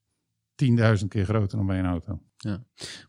[0.64, 2.20] 10.000 keer groter dan bij een auto.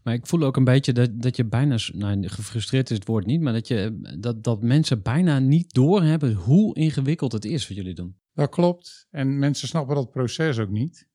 [0.04, 3.26] Maar ik voel ook een beetje dat, dat je bijna, nou, gefrustreerd is het woord
[3.26, 7.78] niet, maar dat, je, dat, dat mensen bijna niet doorhebben hoe ingewikkeld het is wat
[7.78, 8.18] jullie doen.
[8.34, 9.08] Dat klopt.
[9.10, 11.08] En mensen snappen dat proces ook niet.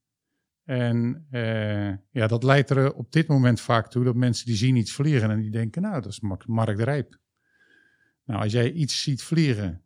[0.69, 4.77] En eh, ja, dat leidt er op dit moment vaak toe dat mensen die zien
[4.77, 7.19] iets vliegen en die denken, nou, dat is Mark, de Rijp.
[8.25, 9.83] Nou, als jij iets ziet vliegen,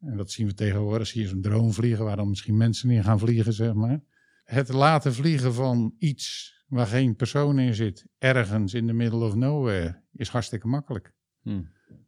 [0.00, 3.04] en dat zien we tegenwoordig, zie je zo'n drone vliegen waar dan misschien mensen in
[3.04, 4.00] gaan vliegen, zeg maar.
[4.44, 9.34] Het laten vliegen van iets waar geen persoon in zit, ergens in the middle of
[9.34, 11.12] nowhere, is hartstikke makkelijk.
[11.42, 11.62] Hm.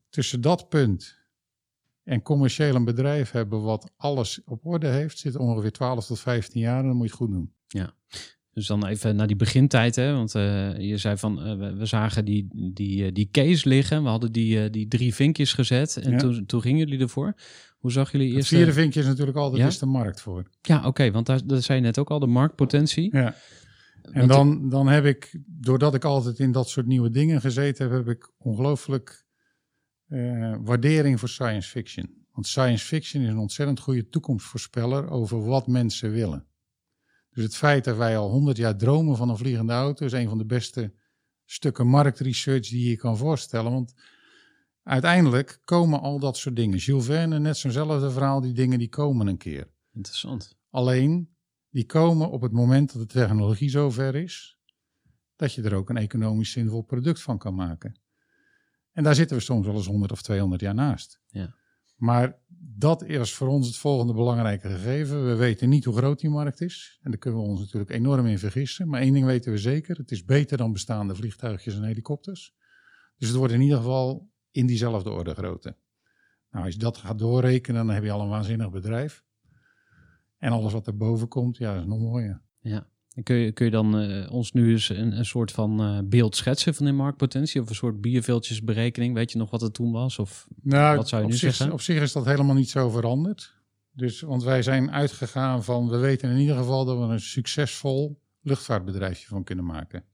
[0.08, 1.23] Tussen dat punt
[2.04, 6.60] en commercieel een bedrijf hebben wat alles op orde heeft, zit ongeveer 12 tot 15
[6.60, 7.52] jaar en dan moet je het goed doen.
[8.52, 10.12] Dus dan even naar die begintijd, hè?
[10.12, 14.02] want eh, je zei van, eh, we, we zagen die, die, eh, die case liggen.
[14.02, 16.18] We hadden die, die drie vinkjes gezet en Ja.
[16.18, 17.34] toen, toen gingen jullie ervoor.
[17.78, 18.48] Hoe zag jullie Het eerst?
[18.48, 19.66] vierde vinkje is natuurlijk altijd Ja?
[19.68, 20.44] is de markt voor.
[20.62, 23.16] Ja, oké, want daar, daar zei je net ook al, de marktpotentie.
[23.16, 23.34] Ja.
[24.02, 27.84] En Want- dan, dan heb ik, doordat ik altijd in dat soort nieuwe dingen gezeten
[27.90, 29.23] heb, heb ik ongelooflijk
[30.06, 32.26] eh, waardering voor science fiction.
[32.32, 36.46] Want science fiction is een ontzettend goede toekomstvoorspeller over wat mensen willen.
[37.30, 40.28] Dus het feit dat wij al honderd jaar dromen van een vliegende auto is een
[40.28, 40.94] van de beste
[41.44, 43.72] stukken marktresearch die je kan voorstellen.
[43.72, 43.94] Want
[44.82, 46.78] uiteindelijk komen al dat soort dingen.
[46.78, 49.70] Jules Verne, net zo'nzelfde verhaal, die dingen die komen een keer.
[49.92, 50.56] Interessant.
[50.70, 51.36] Alleen,
[51.70, 54.58] die komen op het moment dat de technologie zover is,
[55.36, 57.98] dat je er ook een economisch zinvol product van kan maken.
[58.94, 61.20] En daar zitten we soms wel eens 100 of 200 jaar naast.
[61.26, 61.54] Ja.
[61.96, 65.26] Maar dat is voor ons het volgende belangrijke gegeven.
[65.26, 66.98] We weten niet hoe groot die markt is.
[67.02, 68.88] En daar kunnen we ons natuurlijk enorm in vergissen.
[68.88, 69.96] Maar één ding weten we zeker.
[69.96, 72.54] Het is beter dan bestaande vliegtuigjes en helikopters.
[73.16, 75.76] Dus het wordt in ieder geval in diezelfde orde grootte.
[76.50, 79.24] Nou, als je dat gaat doorrekenen, dan heb je al een waanzinnig bedrijf.
[80.38, 82.42] En alles wat erboven komt, ja, is nog mooier.
[82.58, 82.88] Ja.
[83.22, 86.36] Kun je, kun je dan eh, ons nu eens een, een soort van eh, beeld
[86.36, 87.60] schetsen van de marktpotentie?
[87.60, 89.14] Of een soort bierveeltjesberekening?
[89.14, 90.18] Weet je nog wat het toen was?
[90.18, 91.74] Of Nou, Wat zou je nu zich, zeggen?
[91.74, 93.54] Op zich is dat helemaal niet zo veranderd.
[93.92, 98.20] Dus, want wij zijn uitgegaan van, we weten in ieder geval dat we een succesvol
[98.40, 100.04] luchtvaartbedrijfje van kunnen maken.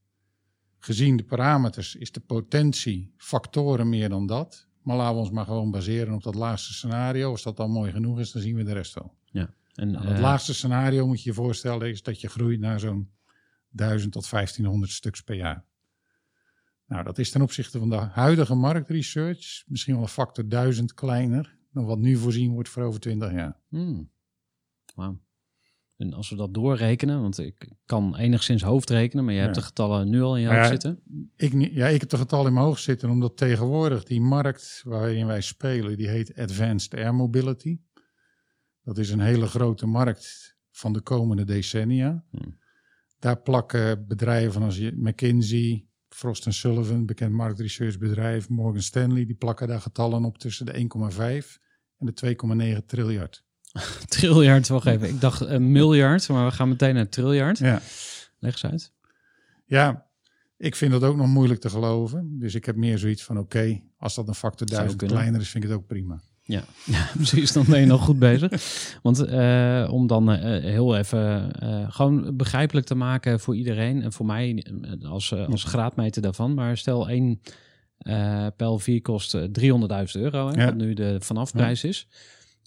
[0.78, 4.68] Gezien de parameters is de potentie factoren meer dan dat.
[4.82, 7.30] Maar laten we ons maar gewoon baseren op dat laatste scenario.
[7.30, 9.14] Als dat dan mooi genoeg is, dan zien we de rest wel.
[9.80, 12.80] En, Nou, het eh, laagste scenario moet je je voorstellen is dat je groeit naar
[12.80, 13.10] zo'n
[13.68, 15.64] 1000 tot 1500 stuks per jaar.
[16.86, 21.56] Nou, dat is ten opzichte van de huidige marktresearch misschien wel een factor 1000 kleiner
[21.72, 23.60] dan wat nu voorzien wordt voor over 20 jaar.
[23.68, 24.10] Hmm.
[25.96, 29.60] En als we dat doorrekenen, want ik kan enigszins hoofdrekenen, maar je hebt Ja.
[29.60, 31.02] de getallen nu al in je hoofd ja, zitten.
[31.36, 35.26] Ik, ja, ik heb de getal in mijn hoofd zitten omdat tegenwoordig die markt waarin
[35.26, 37.78] wij spelen, die heet Advanced Air Mobility.
[38.82, 42.24] Dat is een hele grote markt van de komende decennia.
[42.30, 42.58] Hmm.
[43.18, 49.80] Daar plakken bedrijven als je- McKinsey, Frost Sullivan, bekend marktresearchbedrijf, Morgan Stanley, die plakken daar
[49.80, 51.58] getallen op tussen de 1,5
[51.98, 52.12] en de
[52.80, 53.44] 2,9 triljard.
[54.08, 55.08] Triljard, wacht even.
[55.08, 57.58] Ik dacht een miljard, maar we gaan meteen naar triljard.
[57.58, 57.80] Ja.
[58.38, 58.92] Leg eens uit.
[59.66, 60.08] ja,
[60.56, 62.38] ik vind dat ook nog moeilijk te geloven.
[62.38, 65.16] Dus ik heb meer zoiets van, oké, als dat een factor Zou 1000 kunnen.
[65.16, 66.20] kleiner is, vind ik het ook prima.
[66.50, 66.62] Ja,
[66.96, 67.52] ja precies.
[67.52, 68.50] Dan ben je nog goed bezig.
[69.02, 74.12] Want eh, om dan eh, heel even eh, gewoon begrijpelijk te maken voor iedereen en
[74.12, 74.64] voor mij
[75.02, 76.54] als, als graadmeter daarvan.
[76.54, 77.40] Maar stel één
[78.56, 80.64] pijl 4 kost eh, 300.000 euro, hè, Ja.
[80.64, 82.08] wat nu de vanafprijs is.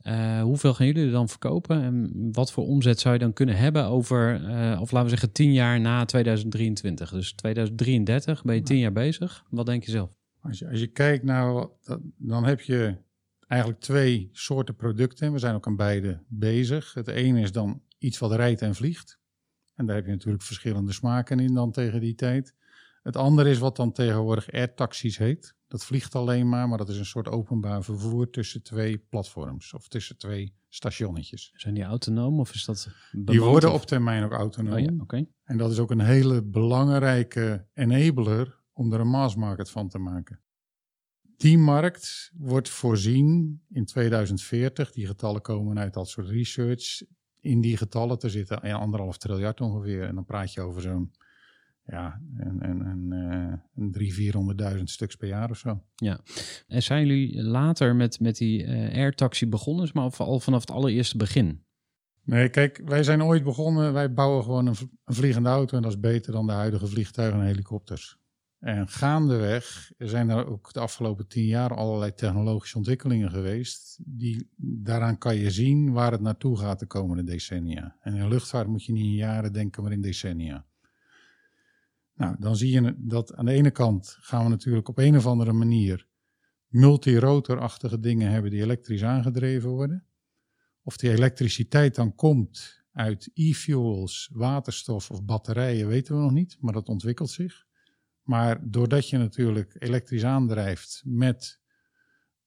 [0.04, 1.82] Eh, hoeveel gaan jullie er dan verkopen?
[1.84, 4.36] En wat voor omzet zou je dan kunnen hebben over,
[4.80, 7.12] of laten we zeggen, 10 jaar na 2023?
[7.12, 9.44] Dus 2033 ben je 10 jaar bezig.
[9.50, 10.10] Wat denk je zelf?
[10.42, 11.68] Als je, als je kijkt naar,
[12.18, 12.96] dan heb je
[13.48, 15.32] eigenlijk twee soorten producten.
[15.32, 16.94] We zijn ook aan beide bezig.
[16.94, 19.20] Het ene is dan iets wat rijdt en vliegt.
[19.76, 22.56] En daar heb je natuurlijk verschillende smaken in dan tegen die tijd.
[23.04, 25.56] Het andere is wat dan tegenwoordig airtaxis heet.
[25.68, 29.88] Dat vliegt alleen maar, maar dat is een soort openbaar vervoer tussen twee platforms of
[29.88, 31.52] tussen twee stationnetjes.
[31.56, 34.74] Zijn die autonoom of is dat Die worden of- op termijn ook autonoom.
[34.74, 35.26] Oh ja, oké.
[35.44, 39.98] En dat is ook een hele belangrijke enabler om er een mass market van te
[39.98, 40.40] maken.
[41.44, 44.92] Die markt wordt voorzien in 2040.
[44.92, 47.04] Die getallen komen uit dat soort research.
[47.40, 50.04] In die getallen te zitten ja, anderhalf triljard ongeveer.
[50.04, 51.12] En dan praat je over zo'n
[51.86, 55.84] ja, een, een, een, eh, een drie, vierhonderdduizend stuks per jaar of zo.
[56.68, 60.72] En zijn jullie later met, met die eh airtaxi begonnen, maar of al vanaf het
[60.72, 61.64] allereerste begin?
[62.24, 63.94] Nee, kijk, wij zijn ooit begonnen.
[63.94, 64.76] Wij bouwen gewoon een
[65.06, 65.76] vliegende auto.
[65.76, 68.22] En dat is beter dan de huidige vliegtuigen en helikopters.
[68.64, 74.00] En gaandeweg zijn er ook de afgelopen tien jaar allerlei technologische ontwikkelingen geweest.
[74.06, 77.96] Die, daaraan kan je zien waar het naartoe gaat de komende decennia.
[78.02, 80.66] En in luchtvaart moet je niet in jaren denken, maar in decennia.
[82.16, 85.26] Nou, dan zie je dat aan de ene kant gaan we natuurlijk op een of
[85.26, 86.08] andere manier
[86.68, 90.06] multirotorachtige dingen hebben die elektrisch aangedreven worden.
[90.84, 96.74] Of die elektriciteit dan komt uit e-fuels, waterstof of batterijen, weten we nog niet, maar
[96.74, 97.66] dat ontwikkelt zich.
[98.24, 101.62] Maar doordat je natuurlijk elektrisch aandrijft met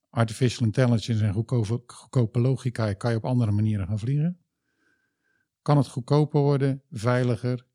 [0.08, 4.38] artificial intelligence en goedkope, goedkope logica, kan je op andere manieren gaan vliegen.
[5.62, 7.66] Kan het goedkoper worden, veiliger,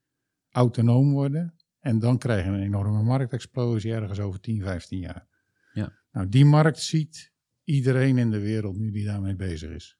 [0.49, 1.55] autonoom worden.
[1.79, 5.27] En dan krijg je een enorme marktexplosie ergens over 10, 15 jaar.
[5.73, 5.93] Ja.
[6.11, 7.31] Nou, die markt ziet
[7.63, 9.99] iedereen in de wereld nu die daarmee bezig is.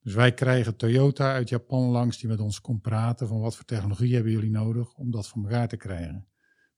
[0.00, 3.64] Dus wij krijgen Toyota uit Japan langs die met ons komt praten van wat voor
[3.64, 6.26] technologie hebben jullie nodig om dat voor elkaar te krijgen.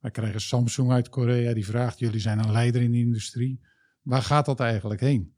[0.07, 3.61] Wij krijgen Samsung uit Korea die vraagt, jullie zijn een leider in de industrie.
[4.03, 5.37] Waar gaat dat eigenlijk heen?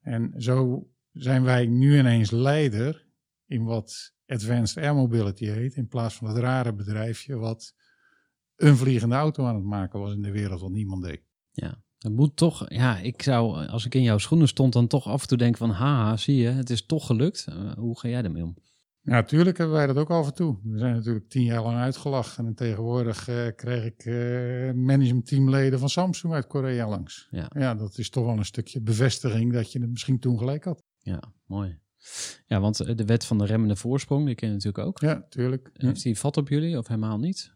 [0.00, 3.06] En zo zijn wij nu ineens leider
[3.46, 7.74] in wat Advanced Air Mobility heet, in plaats van het rare bedrijfje wat
[8.56, 11.22] een vliegende auto aan het maken was in de wereld wat niemand deed.
[11.50, 15.06] Ja, dat moet toch, ja, ik zou, als ik in jouw schoenen stond, dan toch
[15.06, 17.46] af en toe denken van, haha, zie je, het is toch gelukt.
[17.48, 18.56] Uh, hoe ga jij ermee om?
[19.04, 20.58] Ja, natuurlijk hebben wij dat ook af en toe.
[20.62, 22.46] We zijn natuurlijk tien jaar lang uitgelachen.
[22.46, 27.28] En tegenwoordig uh, krijg ik uh, managementteamleden van Samsung uit Korea langs.
[27.30, 27.50] Ja.
[27.54, 30.82] ja, dat is toch wel een stukje bevestiging dat je het misschien toen gelijk had.
[30.98, 31.78] Ja, mooi.
[32.46, 35.00] Ja, want de wet van de remmende voorsprong, die ken je natuurlijk ook.
[35.00, 35.70] Ja, tuurlijk.
[35.72, 37.54] Heeft die vat op jullie of helemaal niet?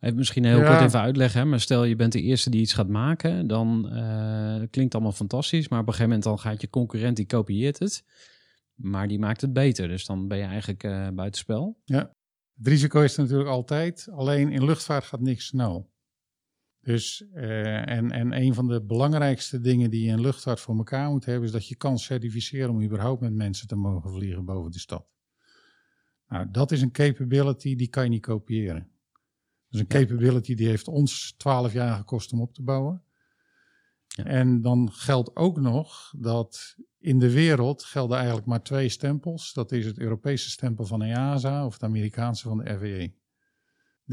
[0.00, 0.70] Even misschien heel ja.
[0.70, 1.46] kort even uitleggen, hè?
[1.46, 5.68] maar stel je bent de eerste die iets gaat maken, dan uh, klinkt allemaal fantastisch,
[5.68, 8.04] maar op een gegeven moment dan gaat je concurrent, die kopieert het,
[8.82, 9.88] maar die maakt het beter.
[9.88, 11.80] Dus dan ben je eigenlijk uh, buitenspel.
[11.84, 12.14] Ja,
[12.56, 15.90] het risico is er natuurlijk altijd, alleen in luchtvaart gaat niks snel.
[16.80, 21.10] Dus, uh, en, en een van de belangrijkste dingen die je in luchtvaart voor elkaar
[21.10, 24.70] moet hebben, is dat je kan certificeren om überhaupt met mensen te mogen vliegen boven
[24.70, 25.08] de stad.
[26.28, 28.90] Nou, dat is een capability die kan je niet kopiëren.
[29.68, 33.04] Dus een capability die heeft ons 12 jaar gekost om op te bouwen.
[34.24, 34.30] Ja.
[34.30, 39.52] En dan geldt ook nog dat in de wereld gelden eigenlijk maar twee stempels.
[39.52, 43.18] Dat is het Europese stempel van EASA of het Amerikaanse van de FAA.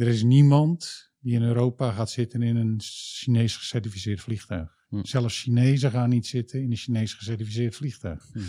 [0.02, 4.86] Er is niemand die in Europa gaat zitten in een Chinees gecertificeerd vliegtuig.
[4.90, 5.04] Hm.
[5.04, 8.30] Zelfs Chinezen gaan niet zitten in een Chinees gecertificeerd vliegtuig.
[8.32, 8.40] Hm.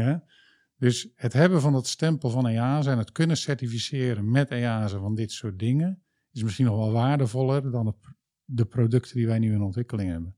[0.00, 0.24] Ja?
[0.76, 5.14] Dus het hebben van dat stempel van EASA en het kunnen certificeren met EASA van
[5.14, 7.96] dit soort dingen is misschien nog wel waardevoller dan
[8.44, 10.36] de producten die wij nu in ontwikkeling hebben.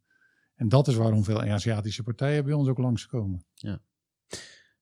[0.55, 3.45] En dat is waarom veel Aziatische partijen bij ons ook langskomen.
[3.55, 3.81] Ja.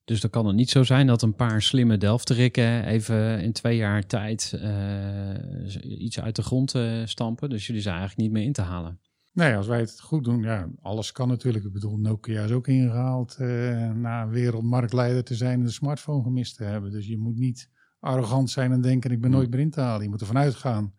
[0.05, 3.77] Dus dan kan het niet zo zijn dat een paar slimme Delfterikken even in twee
[3.77, 7.51] jaar tijd uh, iets uit de grond uh, stampen.
[7.51, 9.01] Dus jullie zijn eigenlijk niet meer in te halen.
[9.33, 11.65] Nee, als wij het goed doen, ja, alles kan natuurlijk.
[11.65, 16.57] Ik bedoel, Nokia is ook ingehaald uh, na wereldmarktleider te zijn en de smartphone gemist
[16.57, 16.91] te hebben.
[16.91, 20.03] Dus je moet niet arrogant zijn en denken, ik ben nooit meer in te halen.
[20.03, 20.95] Je moet ervan uitgaan,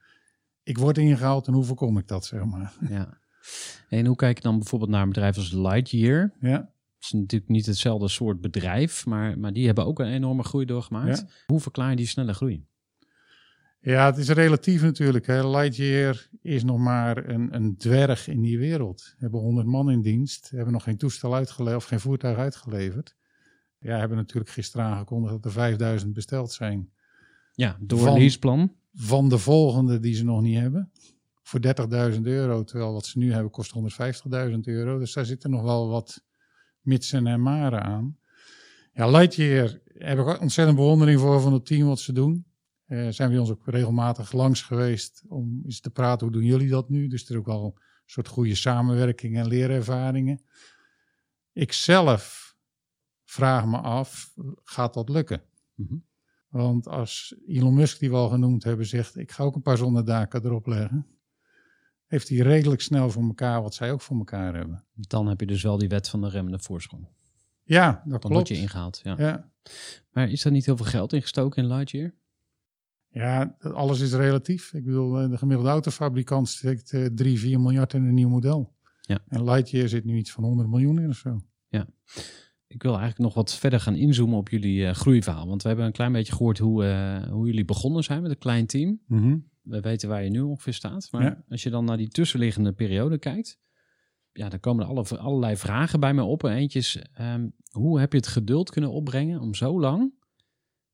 [0.63, 2.73] ik word ingehaald en hoe voorkom ik dat, zeg maar.
[2.89, 3.19] Ja.
[3.89, 6.33] En hoe kijk je dan bijvoorbeeld naar een bedrijf als Lightyear?
[6.39, 6.73] Ja.
[6.95, 10.65] Het is natuurlijk niet hetzelfde soort bedrijf, maar, maar die hebben ook een enorme groei
[10.65, 11.17] doorgemaakt.
[11.17, 11.27] Ja.
[11.45, 12.65] Hoe verklaar je die snelle groei?
[13.79, 15.27] Ja, het is relatief natuurlijk.
[15.27, 15.49] Hè.
[15.49, 19.01] Lightyear is nog maar een, een dwerg in die wereld.
[19.01, 23.15] We hebben 100 man in dienst, hebben nog geen toestel uitgeleverd of geen voertuig uitgeleverd.
[23.79, 26.89] Ja, hebben natuurlijk gisteren aangekondigd dat er 5000 besteld zijn.
[27.53, 28.75] Ja, door van, leaseplan.
[28.93, 30.91] Van de volgende die ze nog niet hebben.
[31.41, 31.59] Voor
[32.13, 33.73] 30.000 euro, terwijl wat ze nu hebben kost
[34.51, 34.99] 150.000 euro.
[34.99, 36.23] Dus daar zitten nog wel wat
[36.81, 38.17] mitsen en maren aan.
[38.93, 42.45] Ja, Lightyear heb ik ontzettend bewondering voor van het team wat ze doen.
[42.87, 46.69] Uh, zijn we ons ook regelmatig langs geweest om eens te praten, hoe doen jullie
[46.69, 47.07] dat nu?
[47.07, 50.41] Dus er is ook wel een soort goede samenwerking en leerervaringen.
[51.53, 52.55] Ik zelf
[53.23, 55.41] vraag me af, gaat dat lukken?
[55.75, 56.05] Mm -hmm.
[56.51, 59.77] Want als Elon Musk, die we al genoemd hebben, zegt: Ik ga ook een paar
[59.77, 61.07] zonnedaken erop leggen.
[62.11, 64.83] Heeft hij redelijk snel voor elkaar wat zij ook voor elkaar hebben.
[64.93, 67.07] Dan heb je dus wel die wet van de remmende voorsprong.
[67.63, 68.35] Ja, dat Dan klopt.
[68.35, 68.99] word je ingehaald.
[69.03, 69.15] Ja.
[69.17, 69.51] ja.
[70.11, 72.13] Maar is er niet heel veel geld ingestoken in Lightyear?
[73.09, 74.73] Ja, alles is relatief.
[74.73, 78.75] Ik bedoel, de gemiddelde autofabrikant steekt uh, 3, 4 miljard in een nieuw model.
[79.01, 79.19] Ja.
[79.27, 81.41] En Lightyear zit nu iets van 100 miljoen in of zo.
[81.67, 81.87] Ja
[82.71, 85.47] ik wil eigenlijk nog wat verder gaan inzoomen op jullie uh, groeiverhaal.
[85.47, 88.37] Want we hebben een klein beetje gehoord hoe, uh, hoe jullie begonnen zijn met een
[88.37, 88.99] klein team.
[89.07, 89.49] Mm -hmm.
[89.61, 91.07] We weten waar je nu ongeveer staat.
[91.11, 91.43] Maar ja.
[91.49, 93.59] als je dan naar die tussenliggende periode kijkt,
[94.31, 96.43] ja, dan komen er alle, allerlei vragen bij mij op.
[96.43, 100.13] En eentje is, um, hoe heb je het geduld kunnen opbrengen om zo lang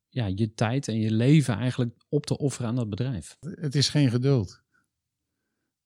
[0.09, 3.37] ja, je tijd en je leven eigenlijk op te offeren aan dat bedrijf?
[3.39, 4.65] Het is geen geduld.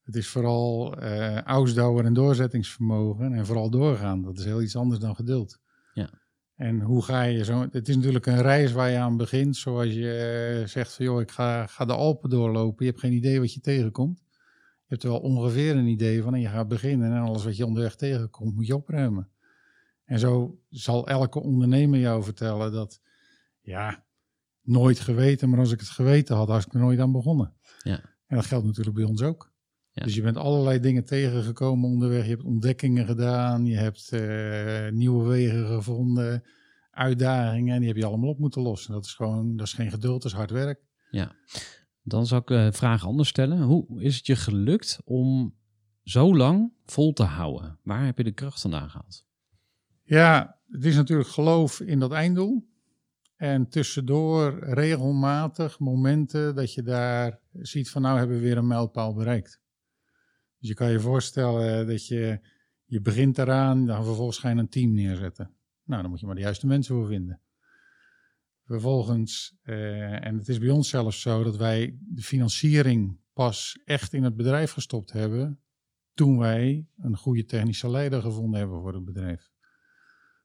[0.01, 4.21] Het is vooral uh, ausdauer en doorzettingsvermogen en vooral doorgaan.
[4.21, 5.59] Dat is heel iets anders dan geduld.
[5.93, 6.20] Ja.
[6.61, 7.67] En hoe ga je zo...
[7.71, 9.55] Het is natuurlijk een reis waar je aan begint.
[9.57, 12.85] Zoals je uh, zegt van, joh, ik ga, ga de Alpen doorlopen.
[12.85, 14.23] Je hebt geen idee wat je tegenkomt.
[14.29, 17.11] Je hebt er wel ongeveer een idee van en je gaat beginnen.
[17.11, 19.29] En alles wat je onderweg tegenkomt, moet je opruimen.
[20.05, 23.01] En zo zal elke ondernemer jou vertellen dat...
[23.61, 24.05] Ja,
[24.61, 27.53] nooit geweten, maar als ik het geweten had, had ik er nooit aan begonnen.
[27.83, 28.01] Ja.
[28.27, 29.50] En dat geldt natuurlijk bij ons ook.
[29.93, 30.03] Ja.
[30.03, 32.23] Dus je bent allerlei dingen tegengekomen onderweg.
[32.23, 33.65] Je hebt ontdekkingen gedaan.
[33.65, 36.43] Je hebt uh, nieuwe wegen gevonden.
[36.91, 37.73] Uitdagingen.
[37.73, 38.93] En die heb je allemaal op moeten lossen.
[38.93, 40.79] Dat is gewoon, dat is geen geduld, dat is hard werk.
[41.09, 41.35] Ja.
[42.03, 43.61] Dan zou ik uh, vraag anders stellen.
[43.61, 45.55] Hoe is het je gelukt om
[46.03, 47.79] zo lang vol te houden?
[47.83, 49.25] Waar heb je de kracht vandaan gehaald?
[50.03, 52.69] Ja, het is natuurlijk geloof in dat einddoel.
[53.35, 59.13] En tussendoor regelmatig momenten dat je daar ziet van nou hebben we weer een mijlpaal
[59.13, 59.61] bereikt.
[60.61, 62.39] Dus je kan je voorstellen dat je,
[62.85, 65.55] je begint eraan, dan vervolgens ga je een team neerzetten.
[65.83, 67.41] Nou, dan moet je maar de juiste mensen voor vinden.
[68.65, 74.13] Vervolgens, eh, en het is bij ons zelfs zo dat wij de financiering pas echt
[74.13, 75.59] in het bedrijf gestopt hebben
[76.13, 79.51] toen wij een goede technische leider gevonden hebben voor het bedrijf.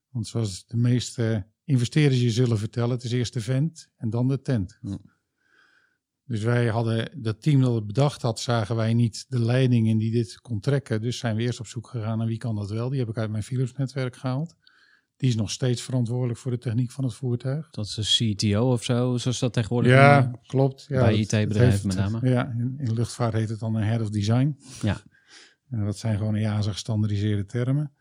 [0.08, 4.28] Want zoals de meeste investeerders je zullen vertellen, het is eerst de vent en dan
[4.28, 4.78] de tent.
[6.26, 9.98] Dus wij hadden, dat team dat het bedacht had, zagen wij niet de leiding in
[9.98, 11.00] die dit kon trekken.
[11.00, 12.88] Dus zijn we eerst op zoek gegaan naar wie kan dat wel.
[12.88, 14.56] Die heb ik uit mijn Philips netwerk gehaald.
[15.16, 17.70] Die is nog steeds verantwoordelijk voor de techniek van het voertuig.
[17.70, 20.84] Dat is een CTO of zo, zoals dat tegenwoordig Ja, klopt.
[20.88, 22.28] Ja, Bij IT-bedrijven met name.
[22.28, 24.58] Ja, in, in luchtvaart heet het dan een head of design.
[24.82, 25.00] Ja.
[25.68, 27.92] Dat zijn gewoon EASA gestandardiseerde termen.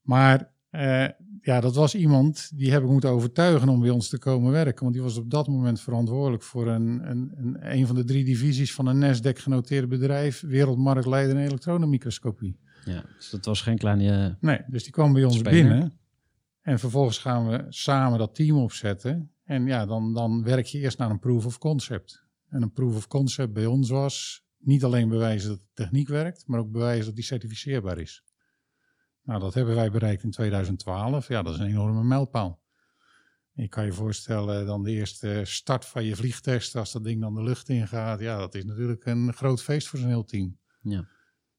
[0.00, 1.06] Maar eh,
[1.42, 4.82] ja, dat was iemand die heb ik moeten overtuigen om bij ons te komen werken.
[4.82, 8.24] Want die was op dat moment verantwoordelijk voor een, een, een, een van de drie
[8.24, 12.58] divisies van een Nasdaq genoteerd bedrijf, wereldmarktleider in elektronenmicroscopie.
[12.84, 14.36] ja, dus dat was geen kleine...
[14.40, 15.68] Nee, dus die kwam bij ons Speler.
[15.68, 15.98] binnen.
[16.60, 19.30] En vervolgens gaan we samen dat team opzetten.
[19.44, 22.24] En ja, dan, dan werk je eerst naar een proof of concept.
[22.48, 26.46] En een proof of concept bij ons was niet alleen bewijzen dat de techniek werkt,
[26.46, 28.24] maar ook bewijzen dat die certificeerbaar is.
[29.30, 31.28] Nou, dat hebben wij bereikt in 2012.
[31.28, 32.62] Ja, dat is een enorme mijlpaal.
[33.52, 37.34] Je kan je voorstellen, dan de eerste start van je vliegtest, als dat ding dan
[37.34, 38.20] de lucht ingaat.
[38.20, 40.58] Ja, dat is natuurlijk een groot feest voor zo'n heel team.
[40.82, 41.08] Ja,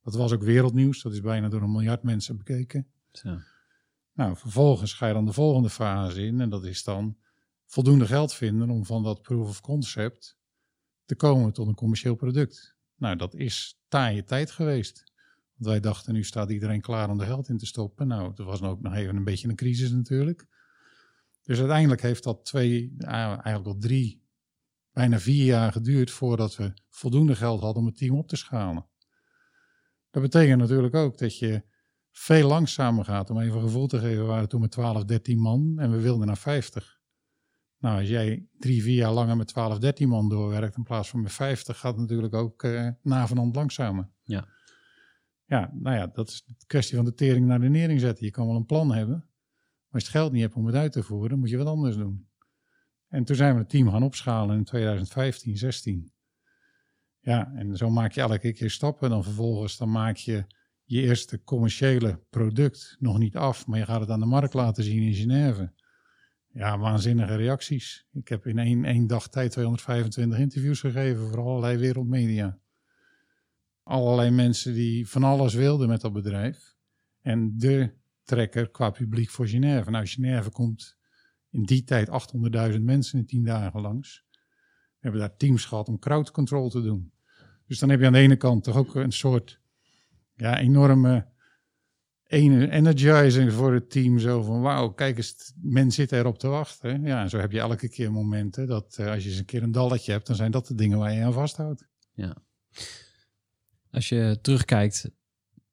[0.03, 1.01] Dat was ook wereldnieuws.
[1.01, 2.87] Dat is bijna door een miljard mensen bekeken.
[3.11, 3.37] zo.
[4.13, 6.41] Nou, vervolgens ga je dan de volgende fase in.
[6.41, 7.17] En dat is dan
[7.65, 10.37] voldoende geld vinden om van dat proof of concept
[11.05, 12.75] te komen tot een commercieel product.
[12.95, 15.10] Nou, dat is taaie tijd geweest.
[15.61, 18.07] Wij dachten, nu staat iedereen klaar om er geld in te stoppen.
[18.07, 20.47] Nou, er was ook nog even een beetje een crisis natuurlijk.
[21.43, 24.23] Dus uiteindelijk heeft dat twee, ah, eigenlijk al drie,
[24.91, 28.85] bijna vier jaar geduurd voordat we voldoende geld hadden om het team op te schalen.
[30.09, 31.63] Dat betekent natuurlijk ook dat je
[32.11, 33.29] veel langzamer gaat.
[33.29, 35.99] Om even een gevoel te geven, we waren toen met 12, 13 man en we
[35.99, 36.99] wilden naar 50.
[37.77, 41.21] Nou, als jij drie, vier jaar langer met 12, 13 man doorwerkt in plaats van
[41.21, 44.09] met 50, gaat het natuurlijk ook eh na van hand langzamer.
[44.23, 44.47] Ja.
[45.51, 48.25] Ja, nou ja, dat is de kwestie van de tering naar de nering zetten.
[48.25, 50.75] Je kan wel een plan hebben, maar als je het geld niet hebt om het
[50.75, 52.27] uit te voeren, moet je wat anders doen.
[53.07, 56.11] En toen zijn we het team gaan opschalen in 2015, 16.
[57.19, 59.09] Ja, en zo maak je elke keer stappen.
[59.09, 60.45] Dan vervolgens dan maak je
[60.83, 64.83] je eerste commerciële product nog niet af, maar je gaat het aan de markt laten
[64.83, 65.73] zien in Genève.
[66.47, 68.07] Ja, waanzinnige reacties.
[68.11, 72.60] Ik heb in één, één dag tijd 225 interviews gegeven voor allerlei wereldmedia.
[73.91, 76.75] Allerlei mensen die van alles wilden met dat bedrijf.
[77.21, 79.89] En de trekker qua publiek voor Genève.
[79.91, 80.97] Nou, Genève komt
[81.49, 82.07] in die tijd
[82.73, 84.25] 800.000 mensen in 10 dagen langs.
[84.29, 87.13] We hebben daar teams gehad om crowd control te doen.
[87.67, 89.61] Dus dan heb je aan de ene kant toch ook een soort
[90.35, 91.27] ja, enorme
[92.23, 94.19] ene- energizing voor het team.
[94.19, 97.03] Zo van, wauw, kijk eens, men zit erop te wachten.
[97.03, 99.63] Ja, en zo heb je elke keer momenten dat eh, als je eens een keer
[99.63, 101.87] een dalletje hebt, dan zijn dat de dingen waar je aan vasthoudt.
[103.91, 105.11] Als je terugkijkt,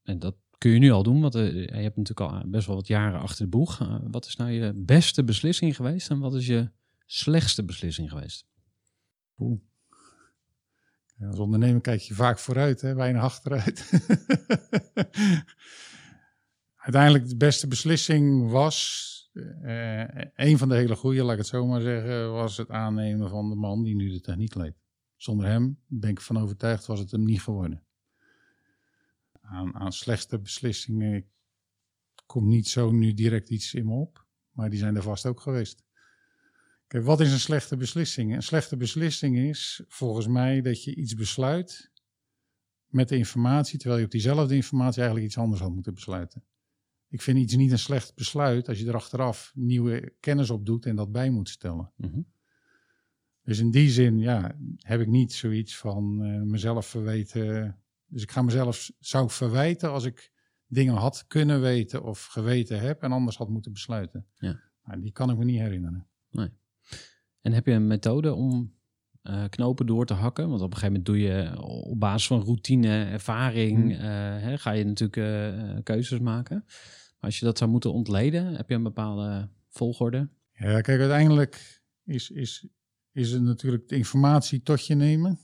[0.02, 2.76] en dat kun je nu al doen, want eh, je hebt natuurlijk al best wel
[2.76, 3.80] wat jaren achter de boeg.
[3.80, 6.70] Eh, wat is nou je beste beslissing geweest en wat is je
[7.06, 8.46] slechtste beslissing geweest?
[9.38, 9.60] Oeh.
[11.20, 12.94] Als ondernemer kijk je vaak vooruit, hè?
[12.94, 13.90] weinig achteruit.
[16.76, 19.06] Uiteindelijk de beste beslissing was,
[19.62, 20.04] eh,
[20.34, 23.48] een van de hele goede, laat ik het zo maar zeggen, was het aannemen van
[23.48, 24.78] de man die nu de techniek leidt.
[25.16, 27.87] Zonder hem, ben ik van overtuigd, was het hem niet geworden.
[29.50, 31.26] Aan, aan slechte beslissingen
[32.26, 35.40] komt niet zo nu direct iets in me op, maar die zijn er vast ook
[35.40, 35.84] geweest.
[36.86, 38.34] Kijk, wat is een slechte beslissing?
[38.34, 41.90] Een slechte beslissing is volgens mij dat je iets besluit
[42.86, 46.44] met de informatie, terwijl je op diezelfde informatie eigenlijk iets anders had moeten besluiten.
[47.08, 50.86] Ik vind iets niet een slecht besluit als je er achteraf nieuwe kennis op doet
[50.86, 51.92] en dat bij moet stellen.
[51.96, 52.20] Mhm.
[53.42, 57.78] Dus in die zin, ja, heb ik niet zoiets van eh, mezelf verweten.
[58.08, 60.32] Dus ik ga mezelf, zou verwijten als ik
[60.66, 64.26] dingen had kunnen weten of geweten heb en anders had moeten besluiten.
[64.34, 64.60] Ja.
[64.84, 66.06] Nou, die kan ik me niet herinneren.
[67.40, 68.76] En heb je een methode om
[69.22, 70.48] eh, knopen door te hakken?
[70.48, 73.90] Want op een gegeven moment doe je op basis van routine, ervaring, Hmm.
[73.90, 76.62] eh, hè, ga je natuurlijk eh, eh, keuzes maken.
[76.66, 80.28] Maar als je dat zou moeten ontleden, heb je een bepaalde volgorde?
[80.52, 82.68] Ja, kijk, uiteindelijk is, is,
[83.12, 85.38] is het natuurlijk de informatie tot je nemen.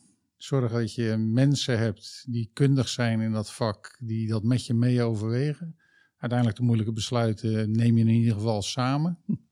[0.45, 4.75] Zorg dat je mensen hebt die kundig zijn in dat vak, die dat met je
[4.75, 5.77] mee overwegen.
[6.17, 9.19] uiteindelijk de moeilijke besluiten neem je in ieder geval samen.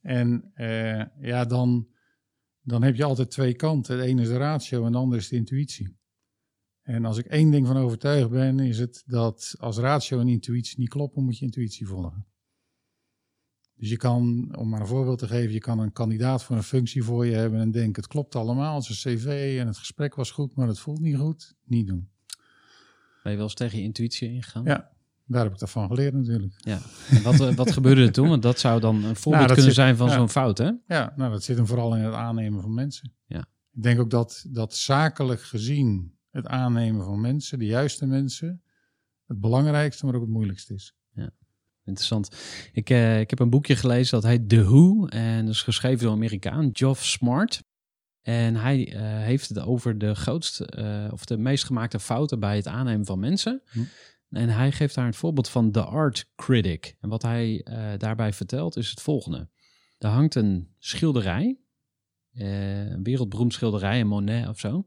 [0.00, 1.88] En eh, ja, dan,
[2.62, 3.98] dan heb je altijd twee kanten.
[3.98, 5.96] De ene is de ratio en de andere is de intuïtie.
[6.82, 10.78] En als ik één ding van overtuigd ben, is het dat als ratio en intuïtie
[10.78, 12.29] niet kloppen, moet je intuïtie volgen.
[13.80, 16.62] Dus je kan, om maar een voorbeeld te geven, je kan een kandidaat voor een
[16.62, 20.30] functie voor je hebben en denken, het klopt allemaal, zijn cv en het gesprek was
[20.30, 21.54] goed, maar het voelt niet goed.
[21.64, 22.08] Niet doen.
[23.22, 24.64] Ben je wel eens tegen je intuïtie ingegaan?
[24.64, 24.90] Ja,
[25.26, 26.54] daar heb ik daarvan geleerd natuurlijk.
[26.56, 26.78] Ja.
[27.10, 28.28] En wat, eh, wat gebeurde er toen?
[28.28, 30.14] Want dat zou dan een voorbeeld Nou, kunnen zit- zijn van ja.
[30.14, 30.70] zo'n fout, hè?
[30.86, 33.12] Ja, nou dat zit hem vooral in het aannemen van mensen.
[33.26, 33.40] Ja.
[33.72, 38.62] Ik denk ook dat, dat zakelijk gezien het aannemen van mensen, de juiste mensen,
[39.26, 40.94] het belangrijkste, maar ook het moeilijkste is.
[41.90, 42.36] Interessant.
[42.72, 45.06] Ik, eh, ik heb een boekje gelezen dat heet The Who.
[45.06, 47.62] En dat is geschreven door een Amerikaan, Geoff Smart.
[48.22, 52.56] En hij eh, heeft het over de grootste eh, of de meest gemaakte fouten bij
[52.56, 53.62] het aannemen van mensen.
[53.70, 53.80] Hm.
[54.30, 56.96] En hij geeft daar het voorbeeld van The Art Critic.
[57.00, 57.66] En wat hij
[57.96, 59.48] daarbij vertelt is het volgende.
[59.98, 61.60] Er hangt een schilderij,
[62.32, 64.86] een wereldberoemd schilderij, een Monet of zo.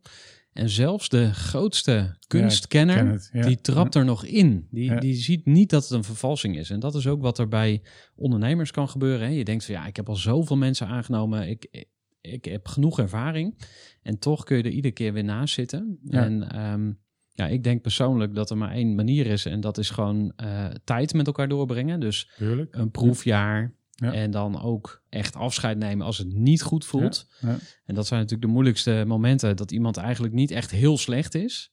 [0.54, 3.41] En zelfs de grootste kunstkenner, ken het, ja.
[3.41, 4.68] die trapt er nog in.
[4.72, 4.99] Die, Ja.
[4.99, 6.70] die ziet niet dat het een vervalsing is.
[6.70, 7.82] En dat is ook wat er bij
[8.16, 9.28] ondernemers kan gebeuren.
[9.28, 9.34] Hè?
[9.34, 11.49] Je denkt van ja, ik heb al zoveel mensen aangenomen.
[11.49, 11.88] Ik, ik,
[12.22, 13.58] ik heb genoeg ervaring.
[14.01, 15.99] En toch kun je er iedere keer weer naast zitten.
[16.10, 16.91] En ehm,
[17.32, 19.45] ja, ik denk persoonlijk dat er maar één manier is.
[19.45, 21.99] En dat is gewoon eh, tijd met elkaar doorbrengen.
[21.99, 22.30] Dus
[22.72, 23.74] een proefjaar.
[23.96, 24.14] Ja.
[24.14, 27.28] En dan ook echt afscheid nemen als het niet goed voelt.
[27.41, 27.58] Ja.
[27.86, 29.56] En dat zijn natuurlijk de moeilijkste momenten.
[29.56, 31.72] Dat iemand eigenlijk niet echt heel slecht is.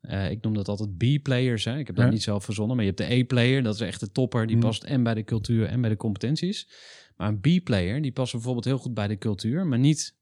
[0.00, 1.64] Eh, ik noem dat altijd B-players.
[1.64, 1.78] hè.
[1.78, 2.76] Ik heb dat niet zelf verzonnen.
[2.76, 3.62] Maar je hebt de E-player.
[3.62, 4.46] Dat is echt de topper.
[4.46, 4.62] Die Mm.
[4.62, 6.68] past en bij de cultuur en bij de competenties.
[7.16, 9.66] Maar een B-player, die past bijvoorbeeld heel goed bij de cultuur.
[9.66, 10.16] Maar niet,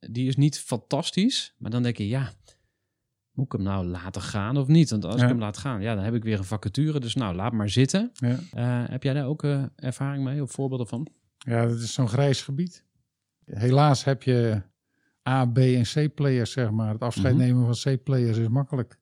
[0.00, 1.54] die is niet fantastisch.
[1.58, 2.32] Maar dan denk je, ja,
[3.40, 4.90] moet ik hem nou laten gaan of niet?
[4.90, 5.22] Want als Ja.
[5.22, 7.00] ik hem laat gaan, ja, dan heb ik weer een vacature.
[7.00, 8.10] Dus nou, laat maar zitten.
[8.12, 8.38] Ja.
[8.52, 11.06] Eh, heb jij daar ook eh, ervaring mee of voorbeelden van?
[11.38, 12.84] Ja, dat is zo'n grijs gebied.
[13.44, 14.62] Helaas heb je
[15.28, 16.92] A, B en C-players, zeg maar.
[16.92, 17.42] Het afscheid Mhm.
[17.44, 18.98] nemen van C-players is makkelijk.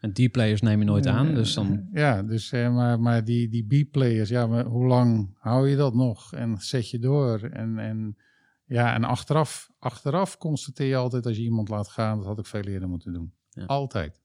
[0.00, 1.34] En die players neem je nooit aan.
[1.34, 5.68] Dus dan, Ja, dus, eh, maar, maar die, die B-players, ja, maar hoe lang hou
[5.68, 6.32] je dat nog?
[6.34, 7.40] En zet je door?
[7.42, 8.16] En, en,
[8.64, 12.46] ja, en achteraf, achteraf constateer je altijd als je iemand laat gaan, dat had ik
[12.46, 13.32] veel eerder moeten doen.
[13.58, 13.64] Ja.
[13.64, 14.20] Altijd.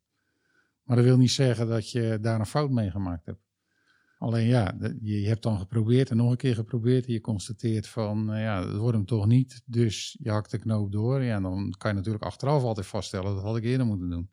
[0.83, 3.41] Maar dat wil niet zeggen dat je daar een fout mee gemaakt hebt.
[4.17, 7.05] Alleen ja, je, hebt dan geprobeerd en nog een keer geprobeerd.
[7.05, 9.61] En je constateert van, eh, ja, dat wordt hem toch niet.
[9.65, 11.21] Dus je hakt de knoop door.
[11.23, 14.29] Ja, en dan kan je natuurlijk achteraf altijd vaststellen, dat had ik eerder moeten doen.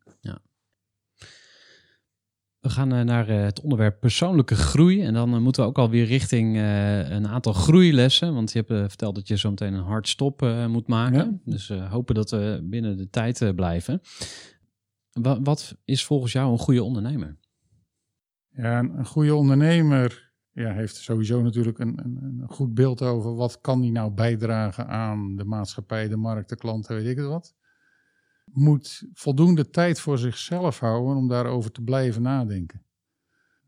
[2.61, 5.01] we gaan eh, naar eh, het onderwerp persoonlijke groei.
[5.01, 8.33] En dan eh, moeten we ook alweer richting eh, een aantal groeilessen.
[8.33, 11.41] Want je hebt verteld dat je zo meteen een hard stop eh, moet maken.
[11.45, 11.51] Ja.
[11.51, 14.01] Dus eh, hopen dat we binnen de tijd blijven.
[15.11, 17.37] Wa- wat is volgens jou een goede ondernemer?
[18.49, 23.61] Ja, een, goede ondernemer ja, heeft sowieso natuurlijk een, een, een goed beeld over wat
[23.61, 27.55] kan die nou bijdragen aan de maatschappij, de markt, de klanten, weet ik het wat.
[28.45, 32.85] Moet voldoende tijd voor zichzelf houden om daarover te blijven nadenken.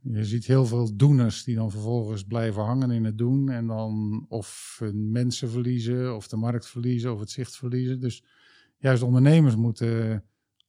[0.01, 4.25] Je ziet heel veel doeners die dan vervolgens blijven hangen in het doen en dan
[4.29, 7.99] of mensen verliezen, of de markt verliezen, of het zicht verliezen.
[7.99, 8.23] Dus
[8.77, 10.23] juist ondernemers moeten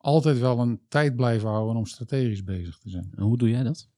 [0.04, 3.12] altijd wel een tijd blijven houden om strategisch bezig te zijn.
[3.16, 3.88] En hoe doe jij dat?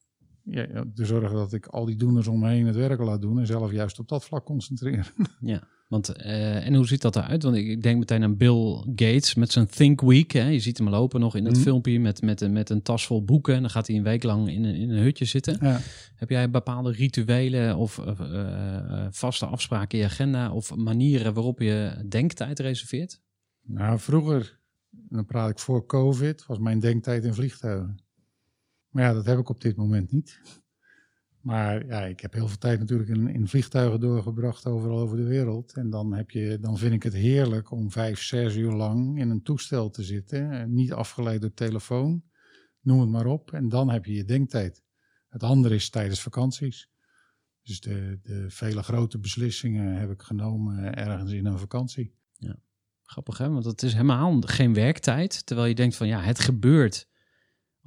[0.43, 3.39] Ja, te zorgen dat ik al die doeners om me heen het werk laat doen
[3.39, 5.13] en zelf juist op dat vlak concentreer.
[5.39, 7.43] Ja, want eh, en hoe ziet dat eruit?
[7.43, 10.31] Want ik, denk meteen aan Bill Gates met zijn Think Week.
[10.31, 10.47] Hè?
[10.47, 11.61] Je ziet hem lopen nog in het Mhm.
[11.63, 13.55] filmpje met, met, een- met een tas vol boeken.
[13.55, 15.57] En dan gaat hij een week lang in een, in een hutje zitten.
[15.61, 15.79] Ja.
[16.15, 21.59] Heb jij bepaalde rituelen of eh, eh, vaste afspraken in je agenda of manieren waarop
[21.59, 23.21] je denktijd reserveert?
[23.61, 24.59] Nou, vroeger,
[24.89, 27.97] dan praat ik voor COVID, was mijn denktijd in vliegtuigen.
[28.89, 30.41] Maar ja, dat heb ik op dit moment niet.
[31.41, 35.23] Maar ja, ik heb heel veel tijd natuurlijk in, in vliegtuigen doorgebracht overal over de
[35.23, 35.73] wereld.
[35.73, 39.29] En dan, heb je, dan vind ik het heerlijk om vijf, zes uur lang in
[39.29, 40.51] een toestel te zitten.
[40.51, 42.23] En niet afgeleid door telefoon,
[42.81, 43.51] noem het maar op.
[43.53, 44.83] En dan heb je je denktijd.
[45.29, 46.89] Het andere is tijdens vakanties.
[47.63, 52.13] Dus de, de vele grote beslissingen heb ik genomen ergens in een vakantie.
[53.07, 55.45] Grappig hè, want het is helemaal geen werktijd.
[55.45, 57.07] Terwijl je denkt van ja, het gebeurt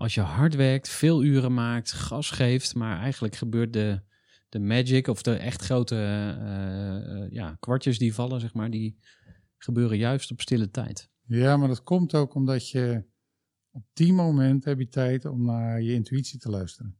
[0.01, 2.75] als je hard werkt, veel uren maakt, gas geeft.
[2.75, 4.01] Maar eigenlijk gebeurt de,
[4.49, 8.99] de magic of de echt grote eh, eh, ja, kwartjes die vallen, zeg maar, die
[9.57, 11.11] gebeuren juist op stille tijd.
[11.27, 13.05] Ja, maar dat komt ook omdat je
[13.71, 16.99] op die moment heb je tijd om naar je intuïtie te luisteren.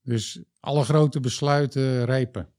[0.00, 2.52] Dus alle grote besluiten rijpen.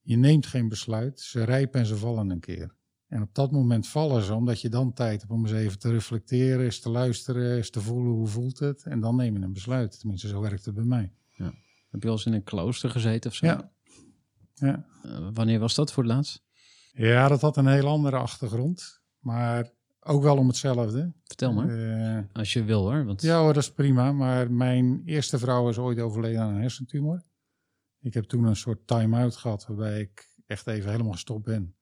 [0.00, 2.76] Je neemt geen besluit, ze rijpen en ze vallen een keer.
[3.08, 5.90] En op dat moment vallen ze, omdat je dan tijd hebt om eens even te
[5.90, 8.82] reflecteren, eens te luisteren, eens te voelen hoe voelt het.
[8.82, 9.98] En dan neem je een besluit.
[10.00, 11.12] Tenminste, zo werkt het bij mij.
[11.90, 13.46] Heb je wel eens in een klooster gezeten of zo?
[13.46, 13.70] Ja.
[14.54, 14.86] Ja.
[15.02, 16.42] Eh, wanneer was dat voor het laatst?
[16.92, 19.00] ja, dat had een heel andere achtergrond.
[19.18, 21.12] Maar ook wel om hetzelfde.
[21.24, 23.04] Vertel maar, Eh, als je wil hoor.
[23.04, 23.22] Want...
[23.22, 24.12] ja hoor, dat is prima.
[24.12, 27.22] Maar mijn eerste vrouw is ooit overleden aan een hersentumor.
[28.00, 31.74] Ik heb toen een soort time-out gehad waarbij ik echt even helemaal gestopt ben.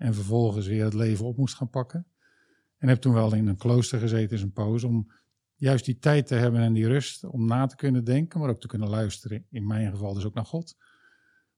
[0.00, 2.06] En vervolgens weer het leven op moest gaan pakken.
[2.76, 5.12] En heb toen wel in een klooster gezeten in een poos om
[5.54, 8.60] juist die tijd te hebben en die rust om na te kunnen denken, maar ook
[8.60, 9.46] te kunnen luisteren.
[9.50, 10.76] In mijn geval dus ook naar God.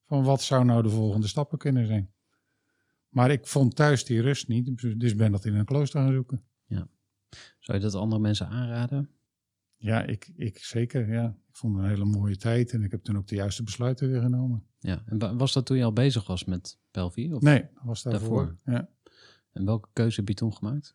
[0.05, 2.13] Van wat zou nou de volgende stappen kunnen zijn?
[3.09, 6.45] Maar ik vond thuis die rust niet, dus ben dat in een klooster gaan zoeken.
[7.59, 9.11] Zou je dat andere mensen aanraden?
[9.83, 11.13] Ja, ik, ik zeker.
[11.13, 11.37] Ja.
[11.49, 14.11] Ik vond het een hele mooie tijd en ik heb toen ook de juiste besluiten
[14.11, 14.65] weer genomen.
[14.79, 15.03] Ja.
[15.07, 17.33] En wa- was dat toen je al bezig was met Pelvi?
[17.33, 17.43] Of?
[17.43, 18.47] Nee, dat was daarvoor.
[18.47, 18.75] Daarvoor?
[18.75, 18.89] Ja.
[19.53, 20.95] En welke keuze heb je toen gemaakt?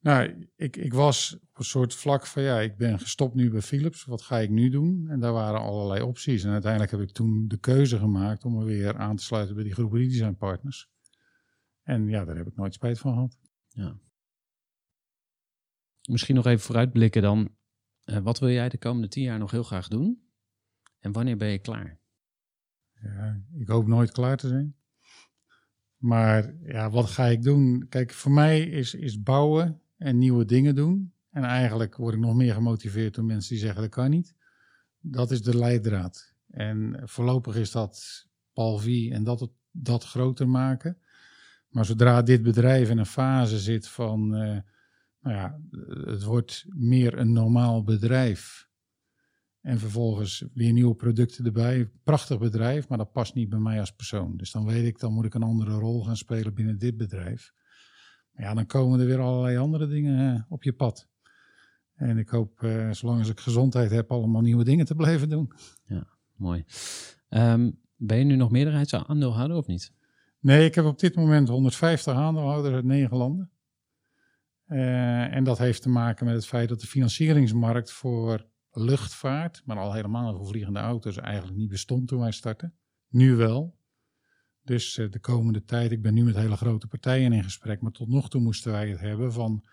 [0.00, 3.60] Nou, ik, ik was op een soort vlak van ja, ik ben gestopt nu bij
[3.62, 4.04] Philips.
[4.04, 5.06] Wat ga ik nu doen?
[5.08, 6.44] En daar waren allerlei opties.
[6.44, 9.64] En uiteindelijk heb ik toen de keuze gemaakt om me weer aan te sluiten bij
[9.64, 10.88] die groep redesign partners.
[11.82, 13.38] En ja, daar heb ik nooit spijt van gehad.
[16.06, 17.54] Misschien nog even vooruitblikken dan.
[18.04, 20.22] Eh, wat wil jij de komende tien jaar nog heel graag doen?
[20.98, 21.98] En wanneer ben je klaar?
[23.00, 24.76] Ja, ik hoop nooit klaar te zijn.
[25.96, 27.86] Maar ja, wat ga ik doen?
[27.88, 31.12] Kijk, voor mij is, is bouwen en nieuwe dingen doen.
[31.30, 34.34] En eigenlijk word ik nog meer gemotiveerd door mensen die zeggen dat kan niet.
[35.00, 36.34] Dat is de leidraad.
[36.50, 40.98] En voorlopig is dat Palvi en dat, dat groter maken.
[41.68, 44.58] Maar zodra dit bedrijf in een fase zit van, eh,
[45.26, 45.60] nou ja,
[46.12, 48.68] het wordt meer een normaal bedrijf.
[49.60, 51.90] En vervolgens weer nieuwe producten erbij.
[52.02, 54.36] Prachtig bedrijf, maar dat past niet bij mij als persoon.
[54.36, 57.52] Dus dan weet ik, dan moet ik een andere rol gaan spelen binnen dit bedrijf.
[58.32, 61.08] Maar ja, dan komen er weer allerlei andere dingen eh, op je pad.
[61.94, 65.52] En ik hoop, eh, zolang als ik gezondheid heb, allemaal nieuwe dingen te blijven doen.
[66.34, 66.64] Mooi.
[67.28, 69.92] Ehm, ben je nu nog meerderheidsaandeelhouder of niet?
[70.40, 73.50] Nee, ik heb op dit moment 150 aandeelhouders uit negen landen.
[74.66, 79.76] Eh, en dat heeft te maken met het feit dat de financieringsmarkt voor luchtvaart, maar
[79.76, 82.74] al helemaal voor vliegende auto's, eigenlijk niet bestond toen wij startten.
[83.08, 83.78] Nu wel.
[84.62, 87.92] Dus eh, de komende tijd, ik ben nu met hele grote partijen in gesprek, maar
[87.92, 89.64] tot nog toe moesten wij het hebben van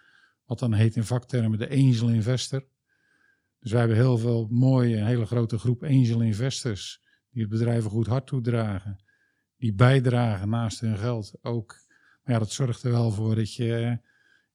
[0.46, 2.66] wat dan heet in vaktermen de angel investor.
[3.60, 7.90] Dus wij hebben heel veel mooie, hele grote groep angel investors die het bedrijf een
[7.90, 9.04] goed hart toedragen
[9.58, 11.76] die bijdragen naast hun geld ook.
[12.24, 14.00] Maar ja, dat zorgt er wel voor dat je.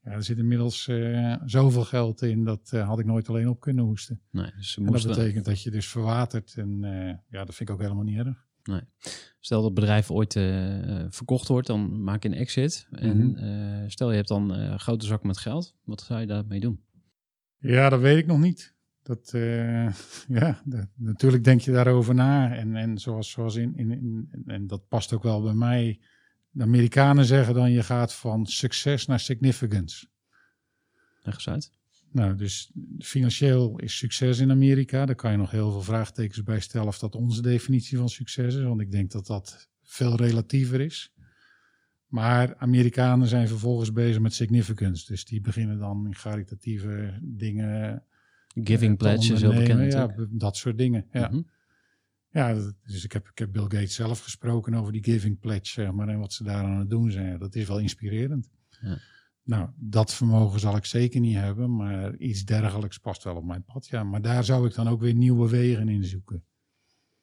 [0.09, 3.61] Ja, er zit inmiddels eh, zoveel geld in, dat eh, had ik nooit alleen op
[3.61, 4.21] kunnen hoesten.
[4.31, 6.55] Nee, dus ze En dat betekent dat je dus verwatert.
[6.57, 8.47] En eh, ja, dat vind ik ook helemaal niet erg.
[9.41, 10.33] Stel dat het bedrijf ooit
[11.09, 12.89] verkocht wordt, dan maak je een exit.
[12.91, 13.89] En Mhm.
[13.89, 15.75] stel je hebt dan een grote zak met geld.
[15.85, 16.81] Wat zou je daarmee doen?
[17.59, 18.75] Ja, dat weet ik nog niet.
[19.03, 19.31] Dat,
[20.39, 20.63] ja,
[20.95, 22.55] natuurlijk denk je daarover na.
[22.55, 26.01] En, en zoals, zoals in, in, in, en dat past ook wel bij mij.
[26.59, 30.07] De Amerikanen zeggen dan je gaat van succes naar significance.
[31.23, 31.71] Leg eens uit.
[32.13, 35.07] Nou, dus financieel is succes in Amerika.
[35.07, 38.55] Daar kan je nog heel veel vraagtekens bij stellen of dat onze definitie van succes
[38.55, 38.63] is.
[38.63, 41.13] Want ik denk dat dat veel relatiever is.
[42.07, 45.07] Maar Amerikanen zijn vervolgens bezig met significance.
[45.07, 48.03] Dus die beginnen dan in caritatieve dingen.
[48.55, 49.93] Giving eh, te Pledge is heel bekend.
[49.93, 50.41] Ja, natuurlijk.
[50.41, 51.07] dat soort dingen.
[51.13, 51.29] Ja.
[51.29, 51.41] Mhm.
[52.31, 55.93] Ja, dus ik heb, ik heb Bill Gates zelf gesproken over die giving pledge, zeg
[55.93, 57.39] maar, en wat ze daar aan het doen zijn.
[57.39, 58.51] Dat is wel inspirerend.
[58.81, 58.99] Ja.
[59.43, 63.65] Nou, dat vermogen zal ik zeker niet hebben, maar iets dergelijks past wel op mijn
[63.65, 63.87] pad.
[63.87, 66.45] Ja, maar daar zou ik dan ook weer nieuwe wegen in zoeken.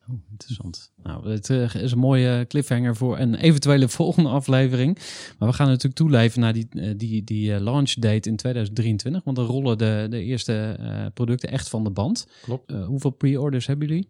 [0.09, 0.91] Oh, interessant.
[1.03, 4.97] Nou, het eh, is een mooie cliffhanger voor een eventuele volgende aflevering.
[5.39, 9.23] Maar we gaan natuurlijk toeleven naar die, eh, die, die eh, launch date in 2023.
[9.23, 10.79] Want dan rollen de, de eerste
[11.13, 12.27] producten echt van de band.
[12.41, 12.71] Klopt.
[12.71, 14.09] Hoeveel pre-orders hebben jullie?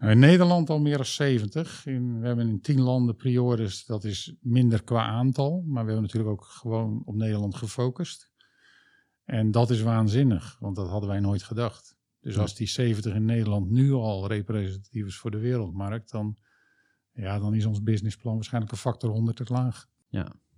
[0.00, 1.86] In Nederland al meer dan 70.
[1.86, 5.62] In, we hebben in 10 landen pre-orders, dat is minder qua aantal.
[5.66, 8.30] Maar we hebben natuurlijk ook gewoon op Nederland gefocust.
[9.24, 11.96] En dat is waanzinnig, want dat hadden wij nooit gedacht.
[12.20, 12.40] Dus Ja.
[12.40, 16.36] als die 70 in Nederland nu al representatief is voor de wereldmarkt, dan,
[17.12, 19.86] ja, dan is ons businessplan waarschijnlijk een factor 100 te laag.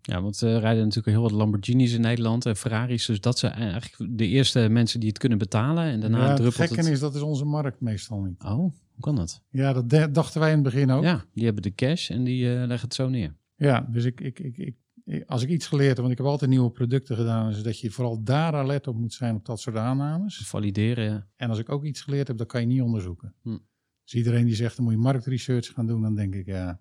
[0.02, 3.06] Ja, want er rijden natuurlijk heel wat Lamborghinis in Nederland en Ferraris.
[3.06, 5.84] Dus dat zijn eigenlijk de eerste mensen die het kunnen betalen.
[5.84, 6.92] En daarna ja, het druppelt gekke het...
[6.92, 8.42] is, dat is onze markt meestal niet.
[8.42, 9.42] Oh, hoe kan dat?
[9.50, 11.02] Ja, dat dachten wij in het begin ook.
[11.02, 13.36] Ja, die hebben de cash en die eh, leggen het zo neer.
[13.56, 16.50] Ja, dus ik, ik, ik, ik, als ik iets geleerd heb, want ik heb altijd
[16.50, 19.76] nieuwe producten gedaan, is dat je vooral daar alert op moet zijn op dat soort
[19.76, 20.48] aannames.
[20.48, 21.28] Valideren.
[21.36, 23.34] En als ik ook iets geleerd heb, dat kan je niet onderzoeken.
[23.42, 23.58] Hm.
[24.04, 26.80] Dus iedereen die zegt, dan moet je marktresearch gaan doen, dan denk ik, ja,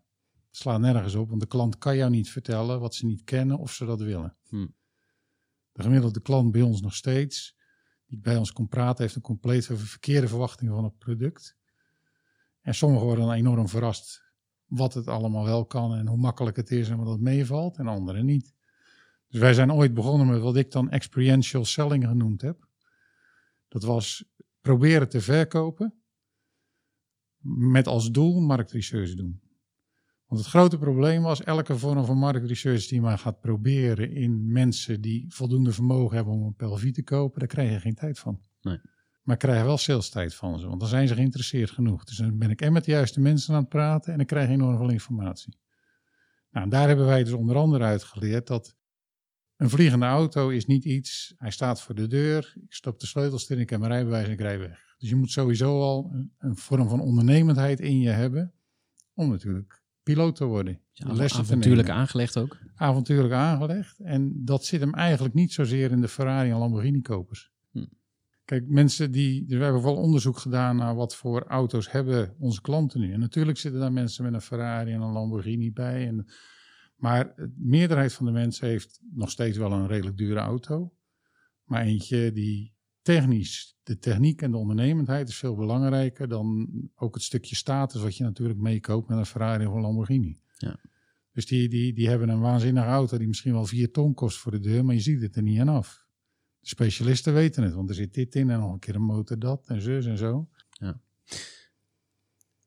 [0.51, 1.29] slaat nergens op.
[1.29, 4.37] Want de klant kan jou niet vertellen wat ze niet kennen of ze dat willen.
[4.47, 4.67] Hm.
[5.71, 7.57] De gemiddelde klant bij ons nog steeds,
[8.05, 11.57] die bij ons komt praten, heeft een compleet verkeerde verwachting van het product.
[12.61, 14.23] En sommigen worden dan enorm verrast
[14.65, 17.87] wat het allemaal wel kan en hoe makkelijk het is en wat het meevalt en
[17.87, 18.53] anderen niet.
[19.27, 22.67] Dus wij zijn ooit begonnen met wat ik dan experiential selling genoemd heb.
[23.67, 24.25] Dat was
[24.61, 25.93] proberen te verkopen
[27.71, 29.41] met als doel marktresearch doen.
[30.25, 35.01] Want het grote probleem was, elke vorm van marktresearch die maar gaat proberen in mensen
[35.01, 38.41] die voldoende vermogen hebben om een pelvie te kopen, daar krijg je geen tijd van.
[38.61, 38.79] Nee.
[39.29, 42.03] Maar ik krijg wel sales tijd van ze, want dan zijn ze geïnteresseerd genoeg.
[42.03, 44.49] Dus dan ben ik en met de juiste mensen aan het praten en ik krijg
[44.49, 45.57] enorm veel informatie.
[46.51, 48.75] Nou, en daar hebben wij dus onder andere uit geleerd dat
[49.55, 53.49] een vliegende auto is niet iets, hij staat voor de deur, ik stop de sleutels
[53.49, 54.95] erin, ik heb mijn rijbewijs en ik rij weg.
[54.97, 58.53] Dus je moet sowieso al een, een vorm van ondernemendheid in je hebben
[59.13, 60.81] om natuurlijk piloot te worden.
[60.91, 62.57] Ja, te avontuurlijk aangelegd ook.
[62.75, 63.99] Avontuurlijk aangelegd.
[63.99, 67.51] En dat zit hem eigenlijk niet zozeer in de Ferrari en Lamborghini kopers.
[68.49, 72.61] Kijk, mensen die, dus we hebben wel onderzoek gedaan naar wat voor auto's hebben onze
[72.61, 73.13] klanten nu.
[73.13, 76.07] En natuurlijk zitten daar mensen met een Ferrari en een Lamborghini bij.
[76.07, 76.27] En,
[76.95, 80.93] maar de meerderheid van de mensen heeft nog steeds wel een redelijk dure auto.
[81.63, 87.23] Maar eentje die technisch, de techniek en de ondernemendheid is veel belangrijker dan ook het
[87.23, 90.39] stukje status wat je natuurlijk meekoopt met een Ferrari of een Lamborghini.
[90.57, 90.79] Ja.
[91.31, 94.51] Dus die, die, die hebben een waanzinnige auto die misschien wel vier ton kost voor
[94.51, 96.07] de deur, maar je ziet het er niet aan af.
[96.61, 99.67] Specialisten weten het, want er zit dit in en nog een keer een motor dat
[99.67, 100.49] en zus en zo.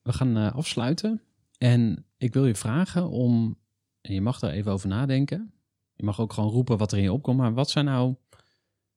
[0.02, 1.22] We gaan eh, afsluiten.
[1.58, 3.58] En ik wil je vragen om,
[4.00, 5.52] en je mag daar even over nadenken.
[5.94, 7.38] Je mag ook gewoon roepen wat er in je opkomt.
[7.38, 8.16] Maar wat zijn nou,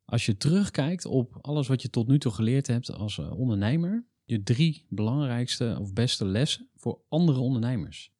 [0.06, 4.06] als je terugkijkt op alles wat je tot nu toe geleerd hebt als eh, ondernemer,
[4.24, 8.14] je drie belangrijkste of beste lessen voor andere ondernemers?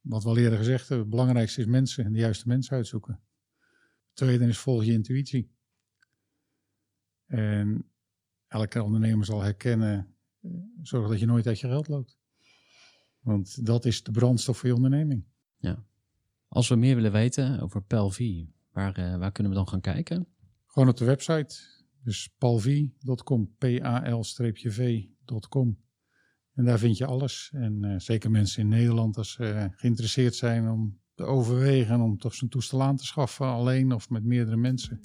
[0.00, 3.20] Wat we al eerder gezegd hebben, het belangrijkste is mensen en de juiste mensen uitzoeken.
[4.06, 5.50] Het tweede is volg je intuïtie.
[7.32, 7.90] En
[8.46, 10.50] elke ondernemer zal herkennen, eh,
[10.82, 12.18] zorg dat je nooit uit je geld loopt.
[13.20, 15.24] Want dat is de brandstof voor je onderneming.
[16.48, 20.26] Als we meer willen weten over Pelvi, waar, eh, waar kunnen we dan gaan kijken?
[20.66, 21.56] Gewoon op de website.
[22.02, 24.58] Dus palv.com, p-a-l-v.com.
[26.54, 27.50] En daar vind je alles.
[27.54, 32.34] En eh, zeker mensen in Nederland, als ze geïnteresseerd zijn om te overwegen om toch
[32.34, 35.00] zo'n toestel aan te schaffen, alleen of met meerdere mensen.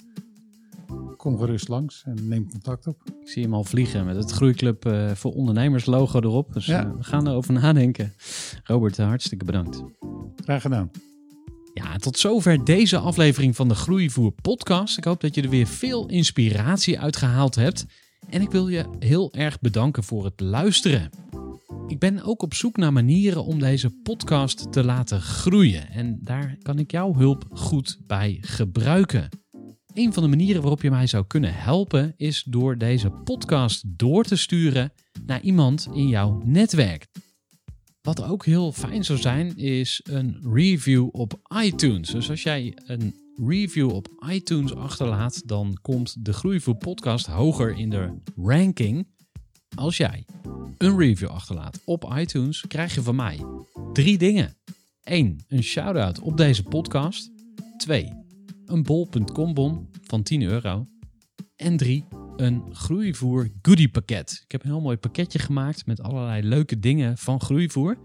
[1.16, 3.02] Kom gerust langs en neem contact op.
[3.20, 6.52] Ik zie hem al vliegen met het Groeiclub eh, voor Ondernemers logo erop.
[6.52, 6.84] Dus Ja.
[6.84, 8.12] eh, we gaan erover nadenken.
[8.64, 9.82] Robert, eh, hartstikke bedankt.
[10.44, 10.90] Graag gedaan.
[11.74, 14.98] Ja, tot zover deze aflevering van de Groeivoer podcast.
[14.98, 17.86] Ik hoop dat je er weer veel inspiratie uit gehaald hebt.
[18.28, 21.10] En ik wil je heel erg bedanken voor het luisteren.
[21.86, 25.88] Ik ben ook op zoek naar manieren om deze podcast te laten groeien.
[25.90, 29.28] En daar kan ik jouw hulp goed bij gebruiken.
[29.98, 34.24] Een van de manieren waarop je mij zou kunnen helpen is door deze podcast door
[34.24, 34.92] te sturen
[35.26, 37.06] naar iemand in jouw netwerk.
[38.02, 42.10] Wat ook heel fijn zou zijn, is een review op iTunes.
[42.10, 43.14] Dus als jij een
[43.46, 49.08] review op iTunes achterlaat, dan komt de Groeivoer podcast hoger in de ranking.
[49.74, 50.24] Als jij
[50.76, 53.40] een review achterlaat op iTunes, krijg je van mij
[53.92, 54.56] drie dingen.
[55.02, 55.44] 1.
[55.48, 57.30] Een shout-out op deze podcast.
[57.76, 58.17] 2.
[58.68, 60.86] Een bol.com bon van 10 euro.
[61.56, 62.04] En 3.
[62.36, 64.40] Een groeivoer goodie pakket.
[64.44, 67.98] Ik heb een heel mooi pakketje gemaakt met allerlei leuke dingen van groeivoer.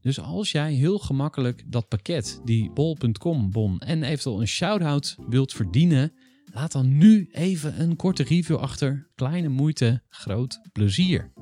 [0.00, 5.52] Dus als jij heel gemakkelijk dat pakket, die bol.com bon en eventueel een shout-out wilt
[5.52, 6.12] verdienen,
[6.52, 9.10] laat dan nu even een korte review achter.
[9.14, 11.32] Kleine moeite, groot plezier.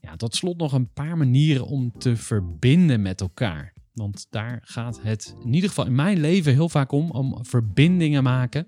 [0.00, 3.74] Ja, tot slot nog een paar manieren om te verbinden met elkaar.
[3.94, 8.22] Want daar gaat het in ieder geval in mijn leven heel vaak om, om verbindingen
[8.22, 8.66] maken.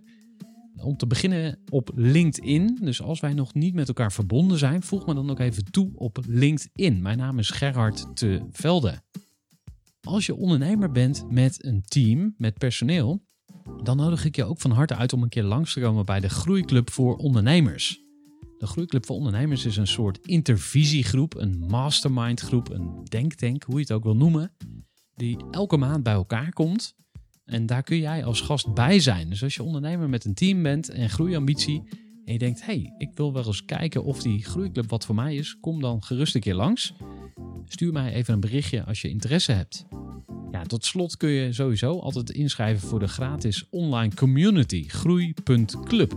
[0.76, 2.78] Om te beginnen op LinkedIn.
[2.80, 5.90] Dus als wij nog niet met elkaar verbonden zijn, voeg me dan ook even toe
[5.94, 7.02] op LinkedIn.
[7.02, 9.02] Mijn naam is Gerhard te Velde.
[10.00, 13.22] Als je ondernemer bent met een team, met personeel,
[13.82, 16.20] dan nodig ik je ook van harte uit om een keer langs te komen bij
[16.20, 18.02] de Groeiclub voor Ondernemers.
[18.58, 23.92] De Groeiclub voor Ondernemers is een soort intervisiegroep, een mastermindgroep, een denktank, hoe je het
[23.92, 24.52] ook wil noemen,
[25.16, 26.94] die elke maand bij elkaar komt.
[27.44, 29.30] En daar kun jij als gast bij zijn.
[29.30, 31.82] Dus als je ondernemer met een team bent en groeiambitie
[32.24, 35.34] en je denkt, hey, ik wil wel eens kijken of die groeiclub wat voor mij
[35.36, 36.94] is, kom dan gerust een keer langs.
[37.64, 39.86] Stuur mij even een berichtje als je interesse hebt.
[40.50, 46.14] Ja, tot slot kun je sowieso altijd inschrijven voor de gratis online community groei.club.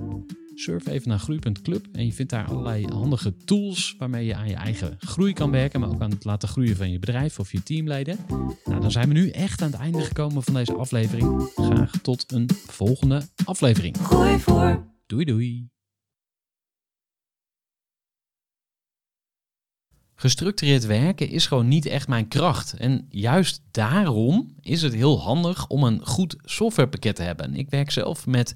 [0.60, 4.56] Surf even naar groei.club en je vindt daar allerlei handige tools waarmee je aan je
[4.56, 7.64] eigen groei kan werken, maar ook aan het laten groeien van je bedrijf of je
[7.64, 8.18] teamleden.
[8.66, 11.52] Nou, dan zijn we nu echt aan het einde gekomen van deze aflevering.
[11.56, 13.98] Graag tot een volgende aflevering.
[13.98, 14.86] Gooi voor.
[15.06, 15.70] Doei doei.
[20.16, 22.74] Gestructureerd werken is gewoon niet echt mijn kracht.
[22.74, 27.56] En juist daarom is het heel handig om een goed softwarepakket te hebben.
[27.56, 28.56] Ik werk zelf met